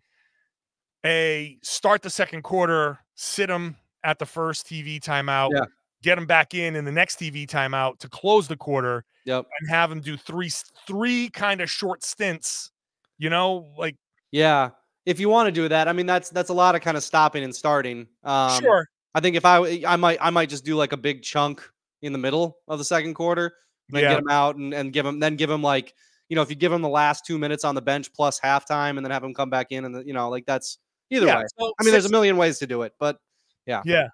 a 1.04 1.58
start 1.62 2.02
the 2.02 2.10
second 2.10 2.42
quarter, 2.42 2.98
sit 3.14 3.48
them 3.48 3.76
at 4.04 4.18
the 4.18 4.26
first 4.26 4.66
TV 4.66 5.00
timeout, 5.00 5.50
yeah. 5.54 5.64
get 6.02 6.16
them 6.16 6.26
back 6.26 6.54
in 6.54 6.76
in 6.76 6.84
the 6.84 6.92
next 6.92 7.18
TV 7.18 7.46
timeout 7.46 7.98
to 7.98 8.08
close 8.08 8.48
the 8.48 8.56
quarter. 8.56 9.04
Yep. 9.24 9.46
And 9.60 9.70
have 9.70 9.90
them 9.90 10.00
do 10.00 10.16
three 10.16 10.50
three 10.86 11.28
kind 11.30 11.60
of 11.60 11.70
short 11.70 12.04
stints. 12.04 12.70
You 13.18 13.30
know, 13.30 13.72
like 13.76 13.96
yeah 14.30 14.70
if 15.06 15.20
you 15.20 15.28
want 15.28 15.46
to 15.46 15.52
do 15.52 15.68
that, 15.68 15.88
I 15.88 15.92
mean 15.92 16.04
that's 16.04 16.28
that's 16.30 16.50
a 16.50 16.54
lot 16.54 16.74
of 16.74 16.82
kind 16.82 16.96
of 16.96 17.02
stopping 17.02 17.44
and 17.44 17.54
starting. 17.54 18.08
Um, 18.24 18.60
sure. 18.60 18.88
I 19.14 19.20
think 19.20 19.36
if 19.36 19.44
I 19.44 19.82
I 19.86 19.96
might 19.96 20.18
I 20.20 20.30
might 20.30 20.50
just 20.50 20.64
do 20.64 20.74
like 20.74 20.92
a 20.92 20.96
big 20.96 21.22
chunk 21.22 21.62
in 22.02 22.12
the 22.12 22.18
middle 22.18 22.58
of 22.68 22.78
the 22.78 22.84
second 22.84 23.14
quarter, 23.14 23.54
then 23.88 24.02
yeah. 24.02 24.08
get 24.10 24.16
them 24.16 24.28
out 24.28 24.56
and, 24.56 24.74
and 24.74 24.92
give 24.92 25.06
them 25.06 25.20
then 25.20 25.36
give 25.36 25.48
them 25.48 25.62
like 25.62 25.94
you 26.28 26.36
know 26.36 26.42
if 26.42 26.50
you 26.50 26.56
give 26.56 26.72
him 26.72 26.82
the 26.82 26.88
last 26.88 27.24
two 27.26 27.38
minutes 27.38 27.64
on 27.64 27.74
the 27.74 27.82
bench 27.82 28.12
plus 28.12 28.40
halftime 28.40 28.96
and 28.96 29.04
then 29.04 29.10
have 29.10 29.24
him 29.24 29.34
come 29.34 29.50
back 29.50 29.68
in 29.70 29.84
and 29.84 29.94
the, 29.94 30.04
you 30.06 30.12
know 30.12 30.28
like 30.28 30.46
that's 30.46 30.78
either 31.10 31.26
yeah, 31.26 31.38
way. 31.38 31.44
So 31.58 31.72
I 31.80 31.84
mean, 31.84 31.92
there's 31.92 32.06
a 32.06 32.10
million 32.10 32.36
ways 32.36 32.58
to 32.58 32.66
do 32.66 32.82
it, 32.82 32.92
but 32.98 33.18
yeah, 33.66 33.82
yeah. 33.84 34.08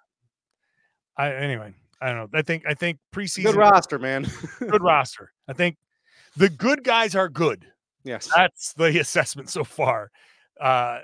I 1.17 1.33
anyway, 1.33 1.73
I 2.01 2.07
don't 2.07 2.33
know. 2.33 2.39
I 2.39 2.41
think 2.41 2.63
I 2.67 2.73
think 2.73 2.99
preseason 3.13 3.43
good 3.45 3.55
roster, 3.55 3.99
man. 3.99 4.27
good 4.59 4.81
roster. 4.81 5.31
I 5.47 5.53
think 5.53 5.77
the 6.35 6.49
good 6.49 6.83
guys 6.83 7.15
are 7.15 7.29
good. 7.29 7.65
Yes, 8.03 8.29
that's 8.35 8.73
the 8.73 8.99
assessment 8.99 9.49
so 9.49 9.63
far 9.63 10.11
uh 10.59 10.99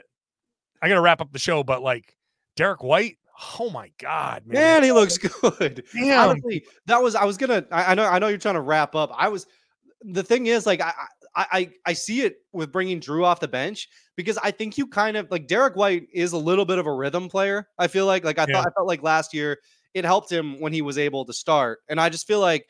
I 0.82 0.88
gotta 0.88 1.02
wrap 1.02 1.22
up 1.22 1.32
the 1.34 1.40
show, 1.40 1.64
but 1.64 1.82
like 1.82 2.16
Derrick 2.56 2.82
White, 2.82 3.18
oh 3.60 3.70
my 3.70 3.92
god, 3.98 4.44
man, 4.46 4.56
man 4.56 4.84
he 4.84 4.92
looks 4.94 5.18
good. 5.42 5.84
Damn. 5.94 6.30
Honestly, 6.30 6.64
that 6.86 7.02
was 7.02 7.16
I 7.16 7.26
was 7.26 7.38
gonna. 7.38 7.66
I, 7.70 7.92
I, 7.92 7.96
know 7.96 8.06
I 8.06 8.20
know 8.20 8.30
you're 8.30 8.38
trying 8.38 8.56
to 8.56 8.62
wrap 8.62 8.96
up. 8.96 9.12
I 9.14 9.28
was. 9.28 9.46
The 10.02 10.24
thing 10.24 10.48
is, 10.48 10.66
like, 10.66 10.82
I, 10.82 10.94
I 11.36 11.72
I 11.86 11.94
see 11.94 12.22
it 12.22 12.38
with 12.54 12.72
bringing 12.72 13.00
Jrue 13.00 13.24
off 13.24 13.40
the 13.40 13.48
bench 13.48 13.88
because 14.16 14.38
I 14.38 14.52
think 14.52 14.78
you 14.78 14.88
kind 14.88 15.18
of 15.18 15.30
like 15.30 15.48
Derrick 15.48 15.76
White 15.76 16.08
is 16.14 16.34
a 16.34 16.38
little 16.38 16.66
bit 16.66 16.80
of 16.80 16.86
a 16.86 16.94
rhythm 16.94 17.30
player. 17.30 17.68
I 17.78 17.88
feel 17.88 18.06
like 18.06 18.24
like 18.24 18.40
I 18.40 18.46
yeah. 18.48 18.56
thought 18.56 18.68
I 18.68 18.72
felt 18.72 18.88
like 18.88 19.04
last 19.04 19.34
year 19.34 19.60
it 19.94 20.06
helped 20.06 20.32
him 20.32 20.60
when 20.60 20.74
he 20.74 20.82
was 20.82 20.98
able 20.98 21.26
to 21.26 21.34
start, 21.34 21.80
and 21.90 22.00
I 22.00 22.10
just 22.10 22.28
feel 22.28 22.40
like 22.40 22.66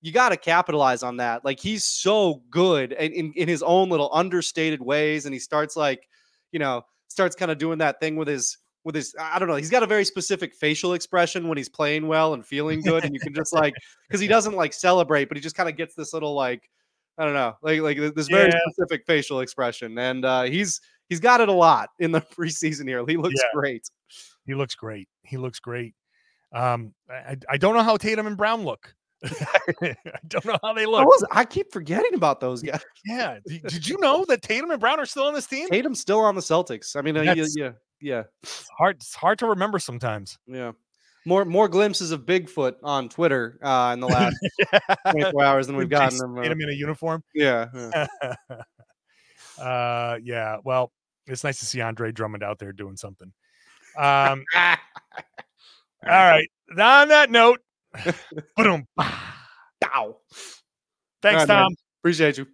you 0.00 0.12
got 0.12 0.28
to 0.28 0.36
capitalize 0.36 1.02
on 1.02 1.16
that. 1.18 1.44
Like 1.44 1.60
he's 1.60 1.84
so 1.84 2.42
good 2.50 2.92
and 2.92 3.12
in, 3.12 3.32
in 3.34 3.48
his 3.48 3.62
own 3.62 3.88
little 3.88 4.10
understated 4.12 4.80
ways, 4.80 5.26
and 5.26 5.34
he 5.34 5.40
starts 5.40 5.76
like 5.76 6.08
you 6.52 6.58
know, 6.58 6.82
starts 7.08 7.36
kind 7.36 7.50
of 7.50 7.58
doing 7.58 7.78
that 7.78 8.00
thing 8.00 8.16
with 8.16 8.28
his 8.28 8.58
with 8.84 8.94
his 8.94 9.14
I 9.18 9.38
don't 9.38 9.48
know, 9.48 9.56
he's 9.56 9.70
got 9.70 9.82
a 9.82 9.86
very 9.86 10.04
specific 10.04 10.54
facial 10.54 10.94
expression 10.94 11.48
when 11.48 11.58
he's 11.58 11.68
playing 11.68 12.06
well 12.08 12.34
and 12.34 12.44
feeling 12.44 12.80
good 12.80 13.04
and 13.04 13.14
you 13.14 13.20
can 13.20 13.34
just 13.34 13.52
like 13.52 13.74
cuz 14.10 14.20
he 14.20 14.28
doesn't 14.28 14.54
like 14.54 14.72
celebrate 14.72 15.26
but 15.26 15.36
he 15.36 15.42
just 15.42 15.56
kind 15.56 15.68
of 15.68 15.76
gets 15.76 15.94
this 15.94 16.12
little 16.12 16.34
like 16.34 16.70
I 17.18 17.24
don't 17.24 17.34
know, 17.34 17.56
like 17.62 17.80
like 17.80 18.14
this 18.14 18.28
very 18.28 18.50
yeah. 18.50 18.58
specific 18.70 19.04
facial 19.06 19.40
expression 19.40 19.98
and 19.98 20.24
uh 20.24 20.42
he's 20.42 20.80
he's 21.08 21.20
got 21.20 21.40
it 21.40 21.48
a 21.48 21.52
lot 21.52 21.90
in 21.98 22.12
the 22.12 22.20
preseason 22.38 22.88
here. 22.88 23.04
He 23.06 23.16
looks 23.16 23.34
yeah. 23.36 23.50
great. 23.52 23.88
He 24.46 24.54
looks 24.54 24.74
great. 24.74 25.08
He 25.22 25.36
looks 25.36 25.58
great. 25.58 25.94
Um 26.52 26.94
I, 27.10 27.36
I 27.48 27.56
don't 27.56 27.74
know 27.74 27.82
how 27.82 27.96
Tatum 27.96 28.26
and 28.26 28.36
Brown 28.36 28.64
look. 28.64 28.94
I 29.24 29.96
don't 30.28 30.44
know 30.44 30.58
how 30.62 30.72
they 30.72 30.86
look. 30.86 31.02
I, 31.02 31.04
was, 31.04 31.24
I 31.32 31.44
keep 31.44 31.72
forgetting 31.72 32.14
about 32.14 32.40
those 32.40 32.62
guys. 32.62 32.80
Yeah. 33.04 33.38
Did, 33.46 33.62
did, 33.64 33.88
you 33.88 33.98
know 33.98 34.24
that 34.28 34.42
Tatum 34.42 34.70
and 34.70 34.80
Brown 34.80 35.00
are 35.00 35.06
still 35.06 35.24
on 35.24 35.34
this 35.34 35.46
team? 35.46 35.68
Tatum's 35.68 36.00
still 36.00 36.20
on 36.20 36.36
the 36.36 36.40
Celtics. 36.40 36.94
I 36.94 37.02
mean, 37.02 37.16
uh, 37.16 37.22
yeah, 37.22 37.34
yeah, 37.56 37.72
yeah. 38.00 38.24
It's 38.42 38.68
hard. 38.76 38.96
It's 38.96 39.14
hard 39.14 39.38
to 39.40 39.46
remember 39.46 39.78
sometimes. 39.78 40.38
Yeah. 40.46 40.72
More 41.24 41.44
more 41.44 41.68
glimpses 41.68 42.10
of 42.10 42.22
Bigfoot 42.22 42.76
on 42.82 43.08
Twitter 43.08 43.58
uh, 43.62 43.90
in 43.92 44.00
the 44.00 44.06
last 44.06 44.36
24 45.10 45.44
hours 45.44 45.66
than 45.66 45.76
we've 45.76 45.90
gotten. 45.90 46.16
Them, 46.16 46.36
him 46.36 46.60
in 46.60 46.68
a 46.70 46.72
uniform. 46.72 47.22
Yeah. 47.34 47.66
yeah. 47.74 48.06
uh, 49.62 50.18
yeah. 50.22 50.56
Well, 50.64 50.92
it's 51.26 51.44
nice 51.44 51.58
to 51.58 51.66
see 51.66 51.80
Andre 51.80 52.12
Drummond 52.12 52.42
out 52.42 52.58
there 52.58 52.72
doing 52.72 52.96
something. 52.96 53.32
Um, 53.96 54.44
all 54.54 54.76
right. 56.04 56.48
On 56.70 57.08
that 57.08 57.30
note, 57.30 57.60
Boom. 58.56 58.86
Thanks, 61.20 61.40
right, 61.40 61.46
Tom. 61.46 61.46
Man. 61.48 61.76
Appreciate 62.00 62.38
you. 62.38 62.46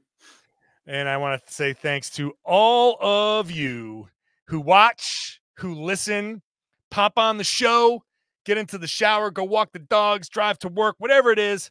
And 0.87 1.09
I 1.09 1.17
want 1.17 1.45
to 1.47 1.53
say 1.53 1.73
thanks 1.73 2.11
to 2.11 2.35
all 2.45 2.99
of 3.01 3.51
you 3.51 4.09
who 4.49 4.61
watch, 4.61 5.34
who 5.59 5.75
listen, 5.75 6.43
pop 6.91 7.19
on 7.19 7.39
the 7.39 7.45
show, 7.45 8.03
get 8.45 8.59
into 8.59 8.79
the 8.79 8.87
shower, 8.87 9.31
go 9.31 9.45
walk 9.45 9.73
the 9.73 9.79
dogs, 9.79 10.29
drive 10.29 10.59
to 10.61 10.69
work, 10.69 10.97
whatever 10.99 11.31
it 11.31 11.39
is. 11.39 11.71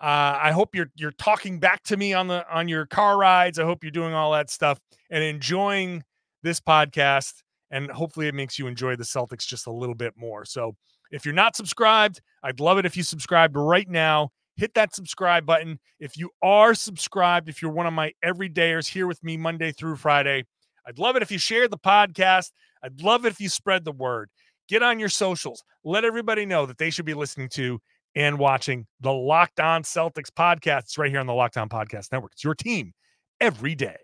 Uh, 0.00 0.38
I 0.40 0.52
hope 0.52 0.74
you're 0.74 0.90
you're 0.94 1.12
talking 1.12 1.58
back 1.58 1.82
to 1.84 1.96
me 1.96 2.14
on 2.14 2.28
the 2.28 2.44
on 2.52 2.68
your 2.68 2.86
car 2.86 3.18
rides. 3.18 3.58
I 3.58 3.64
hope 3.64 3.82
you're 3.82 3.90
doing 3.90 4.14
all 4.14 4.32
that 4.32 4.48
stuff 4.48 4.78
and 5.10 5.24
enjoying 5.24 6.04
this 6.42 6.60
podcast. 6.60 7.42
And 7.70 7.90
hopefully, 7.90 8.28
it 8.28 8.34
makes 8.34 8.58
you 8.58 8.66
enjoy 8.66 8.96
the 8.96 9.04
Celtics 9.04 9.46
just 9.46 9.66
a 9.66 9.72
little 9.72 9.96
bit 9.96 10.14
more. 10.16 10.44
So 10.44 10.76
if 11.10 11.24
you're 11.24 11.34
not 11.34 11.56
subscribed, 11.56 12.20
I'd 12.42 12.60
love 12.60 12.78
it 12.78 12.86
if 12.86 12.96
you 12.96 13.02
subscribed 13.02 13.56
right 13.56 13.88
now. 13.88 14.30
Hit 14.56 14.74
that 14.74 14.94
subscribe 14.94 15.46
button. 15.46 15.78
If 16.00 16.16
you 16.16 16.30
are 16.42 16.74
subscribed, 16.74 17.48
if 17.48 17.60
you're 17.60 17.70
one 17.70 17.86
of 17.86 17.92
my 17.92 18.12
everydayers 18.24 18.88
here 18.88 19.06
with 19.06 19.22
me 19.22 19.36
Monday 19.36 19.72
through 19.72 19.96
Friday, 19.96 20.44
I'd 20.86 20.98
love 20.98 21.16
it 21.16 21.22
if 21.22 21.30
you 21.30 21.38
shared 21.38 21.70
the 21.70 21.78
podcast. 21.78 22.50
I'd 22.82 23.00
love 23.00 23.24
it 23.24 23.32
if 23.32 23.40
you 23.40 23.48
spread 23.48 23.84
the 23.84 23.92
word. 23.92 24.30
Get 24.68 24.82
on 24.82 24.98
your 24.98 25.08
socials. 25.08 25.62
Let 25.84 26.04
everybody 26.04 26.44
know 26.44 26.66
that 26.66 26.78
they 26.78 26.90
should 26.90 27.06
be 27.06 27.14
listening 27.14 27.48
to 27.50 27.80
and 28.14 28.38
watching 28.38 28.86
the 29.00 29.12
Locked 29.12 29.60
On 29.60 29.82
Celtics 29.82 30.30
podcast. 30.30 30.80
It's 30.80 30.98
right 30.98 31.10
here 31.10 31.20
on 31.20 31.26
the 31.26 31.34
Locked 31.34 31.56
On 31.56 31.68
Podcast 31.68 32.12
Network. 32.12 32.32
It's 32.32 32.44
your 32.44 32.54
team 32.54 32.92
every 33.40 33.74
day. 33.74 33.96